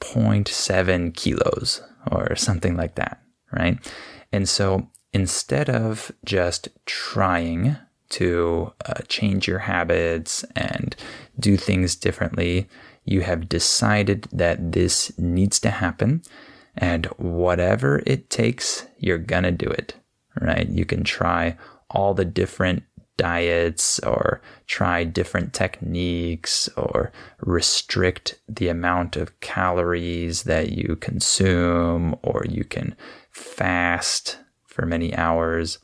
0.7 0.00 1.14
kilos 1.14 1.82
or 2.10 2.34
something 2.34 2.76
like 2.76 2.96
that, 2.96 3.22
right? 3.52 3.78
And 4.32 4.48
so 4.48 4.88
instead 5.12 5.70
of 5.70 6.10
just 6.24 6.68
trying 6.86 7.76
to 8.10 8.72
uh, 8.86 9.00
change 9.08 9.46
your 9.46 9.60
habits 9.60 10.44
and 10.56 10.96
do 11.38 11.56
things 11.56 11.96
differently, 11.96 12.68
you 13.04 13.22
have 13.22 13.48
decided 13.48 14.28
that 14.32 14.72
this 14.72 15.16
needs 15.18 15.58
to 15.60 15.70
happen. 15.70 16.22
And 16.74 17.06
whatever 17.16 18.02
it 18.06 18.30
takes, 18.30 18.86
you're 18.98 19.18
to 19.44 19.50
do 19.52 19.66
it, 19.66 19.94
right? 20.40 20.68
You 20.68 20.84
can 20.84 21.04
try 21.04 21.56
all 21.92 22.14
the 22.14 22.24
different 22.24 22.82
diets 23.16 23.98
or 24.00 24.40
try 24.66 25.04
different 25.04 25.52
techniques 25.52 26.68
or 26.76 27.12
restrict 27.40 28.40
the 28.48 28.68
amount 28.68 29.16
of 29.16 29.38
calories 29.40 30.44
that 30.44 30.72
you 30.72 30.96
consume 30.96 32.16
or 32.22 32.44
you 32.48 32.64
can 32.64 32.96
fast 33.30 34.38
for 34.66 34.86
many 34.86 35.14
hours. 35.14 35.78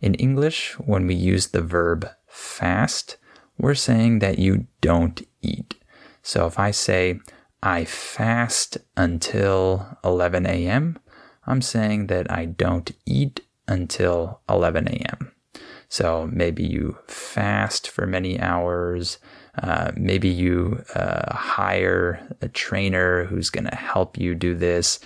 In 0.00 0.14
English, 0.14 0.74
when 0.78 1.06
we 1.06 1.14
use 1.14 1.48
the 1.48 1.62
verb 1.62 2.08
fast, 2.28 3.16
we're 3.58 3.74
saying 3.74 4.18
that 4.18 4.38
you 4.38 4.66
don't 4.80 5.26
eat. 5.40 5.74
So 6.22 6.46
if 6.46 6.58
I 6.58 6.70
say, 6.70 7.20
I 7.62 7.84
fast 7.84 8.78
until 8.96 9.98
11 10.04 10.46
a.m., 10.46 10.98
I'm 11.46 11.62
saying 11.62 12.08
that 12.08 12.30
I 12.30 12.44
don't 12.44 12.90
eat 13.06 13.40
until 13.66 14.40
11 14.48 14.88
a.m. 14.88 15.25
So 15.88 16.28
maybe 16.32 16.64
you 16.64 16.98
fast 17.06 17.88
for 17.88 18.06
many 18.06 18.40
hours. 18.40 19.18
Uh, 19.62 19.92
maybe 19.96 20.28
you 20.28 20.82
uh, 20.94 21.34
hire 21.34 22.26
a 22.40 22.48
trainer 22.48 23.24
who's 23.24 23.50
going 23.50 23.66
to 23.66 23.76
help 23.76 24.18
you 24.18 24.34
do 24.34 24.54
this. 24.54 25.00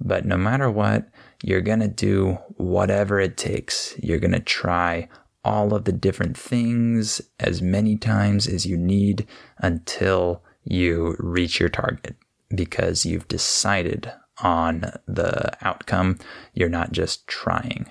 But 0.00 0.26
no 0.26 0.36
matter 0.36 0.70
what, 0.70 1.08
you're 1.42 1.60
going 1.60 1.80
to 1.80 1.88
do 1.88 2.38
whatever 2.56 3.18
it 3.20 3.36
takes. 3.36 3.94
You're 4.02 4.18
going 4.18 4.32
to 4.32 4.40
try 4.40 5.08
all 5.44 5.74
of 5.74 5.84
the 5.84 5.92
different 5.92 6.36
things 6.36 7.20
as 7.38 7.62
many 7.62 7.96
times 7.96 8.46
as 8.46 8.66
you 8.66 8.76
need 8.76 9.26
until 9.58 10.42
you 10.64 11.14
reach 11.18 11.60
your 11.60 11.68
target 11.68 12.16
because 12.54 13.06
you've 13.06 13.28
decided 13.28 14.12
on 14.42 14.92
the 15.06 15.56
outcome. 15.64 16.18
You're 16.52 16.68
not 16.68 16.92
just 16.92 17.26
trying, 17.26 17.90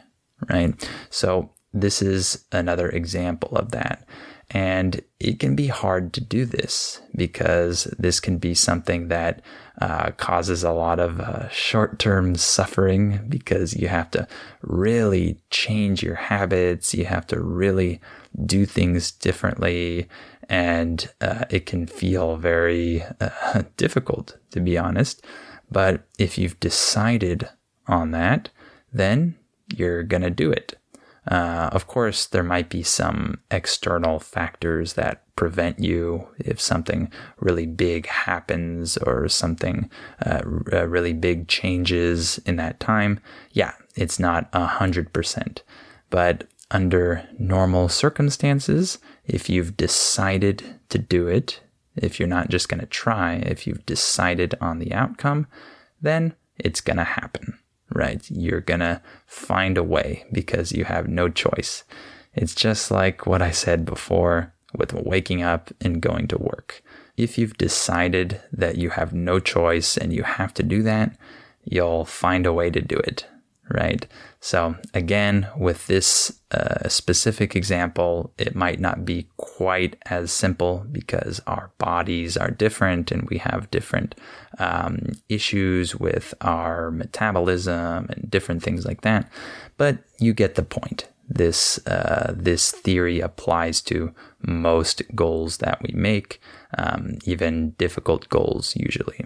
right? 0.49 0.89
So 1.10 1.55
this 1.76 2.02
is 2.02 2.46
another 2.52 2.90
example 2.90 3.56
of 3.58 3.72
that. 3.72 4.08
And 4.52 5.02
it 5.20 5.40
can 5.40 5.56
be 5.56 5.68
hard 5.68 6.14
to 6.14 6.22
do 6.22 6.46
this 6.46 7.02
because 7.16 7.86
this 7.98 8.20
can 8.20 8.38
be 8.38 8.54
something 8.54 9.08
that 9.10 9.42
uh, 9.82 10.12
causes 10.12 10.64
a 10.64 10.72
lot 10.72 11.00
of 11.00 11.20
uh, 11.20 11.50
short 11.50 12.00
term 12.00 12.36
suffering 12.36 13.26
because 13.28 13.76
you 13.76 13.88
have 13.88 14.10
to 14.12 14.28
really 14.62 15.42
change 15.50 16.02
your 16.02 16.16
habits. 16.16 16.94
You 16.94 17.06
have 17.06 17.28
to 17.28 17.42
really 17.42 18.00
do 18.46 18.66
things 18.66 19.12
differently. 19.12 20.08
And 20.48 21.10
uh, 21.20 21.46
it 21.50 21.66
can 21.66 21.88
feel 21.88 22.38
very 22.38 23.04
uh, 23.20 23.64
difficult, 23.78 24.38
to 24.52 24.60
be 24.60 24.78
honest. 24.78 25.26
But 25.72 26.08
if 26.20 26.38
you've 26.38 26.60
decided 26.60 27.50
on 27.88 28.12
that, 28.12 28.50
then 28.94 29.36
you're 29.76 30.04
going 30.04 30.22
to 30.22 30.30
do 30.30 30.52
it. 30.52 30.76
Uh, 31.28 31.70
of 31.72 31.88
course, 31.88 32.28
there 32.28 32.44
might 32.44 32.70
be 32.70 32.84
some 32.84 33.40
external 33.50 34.20
factors 34.20 34.94
that 34.94 35.24
prevent 35.36 35.80
you 35.80 36.28
if 36.38 36.62
something 36.62 37.12
really 37.40 37.66
big 37.66 38.06
happens 38.08 38.98
or 38.98 39.28
something 39.28 39.90
uh, 40.26 40.42
r- 40.72 40.88
really 40.88 41.14
big 41.14 41.48
changes 41.48 42.38
in 42.46 42.56
that 42.58 42.80
time. 42.80 43.20
Yeah, 43.52 43.74
it's 43.96 44.20
not 44.20 44.50
a 44.54 44.66
hundred 44.66 45.14
percent, 45.14 45.64
but 46.10 46.48
under 46.72 47.28
normal 47.38 47.90
circumstances, 47.90 49.00
if 49.26 49.50
you've 49.50 49.78
decided 49.78 50.80
to 50.90 50.98
do 50.98 51.28
it, 51.28 51.60
if 51.96 52.20
you're 52.20 52.28
not 52.28 52.50
just 52.50 52.70
going 52.70 52.80
to 52.80 52.86
try, 52.86 53.36
if 53.36 53.66
you've 53.66 53.86
decided 53.86 54.56
on 54.62 54.80
the 54.80 54.94
outcome, 54.94 55.48
then 56.02 56.36
it's 56.58 56.82
going 56.82 56.98
to 56.98 57.04
happen 57.04 57.58
right? 57.93 58.26
You're 58.30 58.62
gonna 58.62 59.02
find 59.26 59.78
a 59.78 59.84
way 59.84 60.26
because 60.32 60.71
you 60.71 60.86
have 60.86 61.08
no 61.08 61.30
choice. 61.30 61.84
It's 62.34 62.56
just 62.56 62.91
like 62.91 63.26
what 63.26 63.41
I 63.41 63.52
said 63.52 63.86
before 63.86 64.54
with 64.76 64.93
waking 64.93 65.41
up 65.41 65.71
and 65.80 66.02
going 66.02 66.28
to 66.28 66.38
work. 66.38 66.82
If 67.15 67.38
you've 67.38 67.58
decided 67.58 68.41
that 68.52 68.78
you 68.78 68.89
have 68.89 69.13
no 69.13 69.39
choice 69.39 69.95
and 69.95 70.12
you 70.12 70.24
have 70.24 70.54
to 70.56 70.63
do 70.63 70.84
that, 70.84 71.17
you'll 71.63 72.04
find 72.04 72.45
a 72.45 72.54
way 72.54 72.69
to 72.69 72.82
do 72.82 72.98
it 72.98 73.26
right? 73.69 74.06
So, 74.39 74.75
again, 74.93 75.47
with 75.58 75.88
this 75.88 76.39
uh, 76.51 76.88
specific 76.88 77.56
example, 77.56 78.32
it 78.38 78.56
might 78.56 78.80
not 78.80 79.06
be 79.06 79.28
quite 79.38 79.95
as 80.06 80.32
simple 80.32 80.86
because 80.91 81.41
our 81.47 81.71
bodies 81.78 82.38
are 82.38 82.51
different 82.51 83.12
and 83.12 83.28
we 83.30 83.39
have 83.39 83.71
different 83.71 84.15
um, 84.60 85.13
issues 85.30 85.95
with 85.95 86.34
our 86.41 86.91
metabolism 86.91 88.08
and 88.10 88.30
different 88.30 88.62
things 88.62 88.86
like 88.86 89.01
that. 89.01 89.30
But 89.78 89.99
you 90.19 90.34
get 90.34 90.56
the 90.56 90.63
point. 90.63 91.08
This 91.28 91.86
uh, 91.88 92.34
this 92.38 92.71
theory 92.71 93.19
applies 93.19 93.82
to 93.82 94.13
most 94.45 95.01
goals 95.15 95.58
that 95.58 95.82
we 95.82 95.91
make, 95.95 96.39
um, 96.78 97.17
even 97.25 97.71
difficult 97.71 98.30
goals 98.30 98.75
usually. 98.75 99.25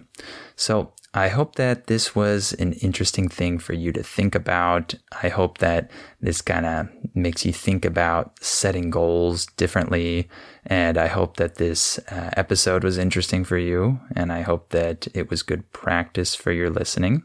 So 0.55 0.93
I 1.13 1.29
hope 1.29 1.55
that 1.55 1.87
this 1.87 2.15
was 2.15 2.53
an 2.53 2.73
interesting 2.73 3.29
thing 3.29 3.57
for 3.57 3.73
you 3.73 3.91
to 3.93 4.03
think 4.03 4.35
about. 4.35 4.93
I 5.23 5.29
hope 5.29 5.57
that 5.57 5.89
this 6.21 6.41
kind 6.41 6.67
of 6.67 6.89
makes 7.15 7.45
you 7.45 7.51
think 7.51 7.83
about 7.83 8.43
setting 8.43 8.91
goals 8.91 9.47
differently. 9.57 10.29
And 10.67 10.99
I 10.99 11.07
hope 11.07 11.37
that 11.37 11.55
this 11.55 11.97
uh, 12.11 12.29
episode 12.37 12.83
was 12.83 12.99
interesting 12.99 13.43
for 13.43 13.57
you. 13.57 13.99
And 14.15 14.31
I 14.31 14.41
hope 14.41 14.69
that 14.69 15.07
it 15.15 15.31
was 15.31 15.41
good 15.41 15.71
practice 15.71 16.35
for 16.35 16.51
your 16.51 16.69
listening. 16.69 17.23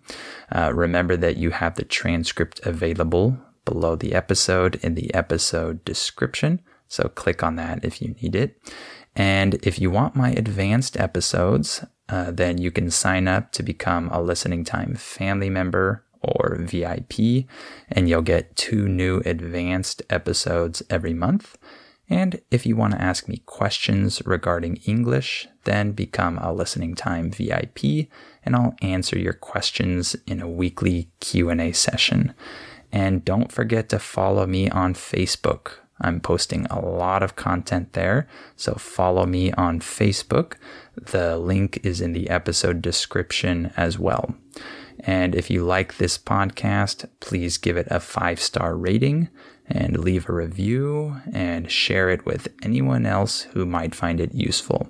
Uh, 0.50 0.72
remember 0.74 1.14
that 1.18 1.36
you 1.36 1.50
have 1.50 1.74
the 1.74 1.84
transcript 1.84 2.60
available 2.64 3.36
below 3.66 3.96
the 3.96 4.14
episode 4.14 4.76
in 4.76 4.94
the 4.94 5.12
episode 5.12 5.84
description. 5.84 6.60
So 6.88 7.08
click 7.08 7.42
on 7.42 7.56
that 7.56 7.84
if 7.84 8.00
you 8.00 8.14
need 8.22 8.34
it. 8.34 8.58
And 9.14 9.54
if 9.62 9.78
you 9.78 9.90
want 9.90 10.16
my 10.16 10.30
advanced 10.30 10.98
episodes, 10.98 11.84
uh, 12.08 12.30
then 12.30 12.58
you 12.58 12.70
can 12.70 12.90
sign 12.90 13.28
up 13.28 13.52
to 13.52 13.62
become 13.62 14.08
a 14.10 14.22
listening 14.22 14.64
time 14.64 14.94
family 14.94 15.50
member 15.50 16.04
or 16.20 16.56
VIP, 16.58 17.46
and 17.88 18.08
you'll 18.08 18.22
get 18.22 18.56
two 18.56 18.88
new 18.88 19.20
advanced 19.26 20.02
episodes 20.08 20.82
every 20.88 21.14
month. 21.14 21.58
And 22.08 22.40
if 22.50 22.66
you 22.66 22.76
want 22.76 22.92
to 22.92 23.00
ask 23.00 23.28
me 23.28 23.38
questions 23.46 24.22
regarding 24.26 24.76
English, 24.86 25.48
then 25.64 25.92
become 25.92 26.38
a 26.38 26.52
listening 26.52 26.94
time 26.94 27.30
VIP 27.30 28.08
and 28.44 28.54
I'll 28.54 28.74
answer 28.82 29.18
your 29.18 29.32
questions 29.32 30.14
in 30.26 30.40
a 30.40 30.48
weekly 30.48 31.10
Q&A 31.20 31.72
session. 31.72 32.34
And 32.92 33.24
don't 33.24 33.50
forget 33.50 33.88
to 33.88 33.98
follow 33.98 34.46
me 34.46 34.68
on 34.68 34.94
Facebook. 34.94 35.78
I'm 36.00 36.20
posting 36.20 36.66
a 36.66 36.80
lot 36.80 37.22
of 37.22 37.36
content 37.36 37.92
there, 37.92 38.26
so 38.56 38.74
follow 38.74 39.26
me 39.26 39.52
on 39.52 39.80
Facebook. 39.80 40.54
The 40.96 41.38
link 41.38 41.80
is 41.82 42.00
in 42.00 42.12
the 42.12 42.28
episode 42.28 42.82
description 42.82 43.72
as 43.76 43.98
well. 43.98 44.34
And 45.00 45.34
if 45.34 45.50
you 45.50 45.64
like 45.64 45.96
this 45.96 46.18
podcast, 46.18 47.08
please 47.20 47.58
give 47.58 47.76
it 47.76 47.88
a 47.90 48.00
five 48.00 48.40
star 48.40 48.76
rating 48.76 49.28
and 49.66 49.98
leave 49.98 50.28
a 50.28 50.32
review 50.32 51.16
and 51.32 51.70
share 51.70 52.10
it 52.10 52.26
with 52.26 52.48
anyone 52.62 53.06
else 53.06 53.42
who 53.52 53.64
might 53.64 53.94
find 53.94 54.20
it 54.20 54.34
useful. 54.34 54.88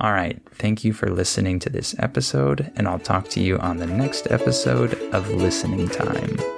All 0.00 0.12
right, 0.12 0.40
thank 0.52 0.84
you 0.84 0.92
for 0.92 1.10
listening 1.10 1.58
to 1.60 1.70
this 1.70 1.94
episode, 1.98 2.70
and 2.76 2.86
I'll 2.86 3.00
talk 3.00 3.28
to 3.30 3.40
you 3.40 3.58
on 3.58 3.78
the 3.78 3.86
next 3.86 4.30
episode 4.30 4.94
of 5.12 5.28
Listening 5.30 5.88
Time. 5.88 6.57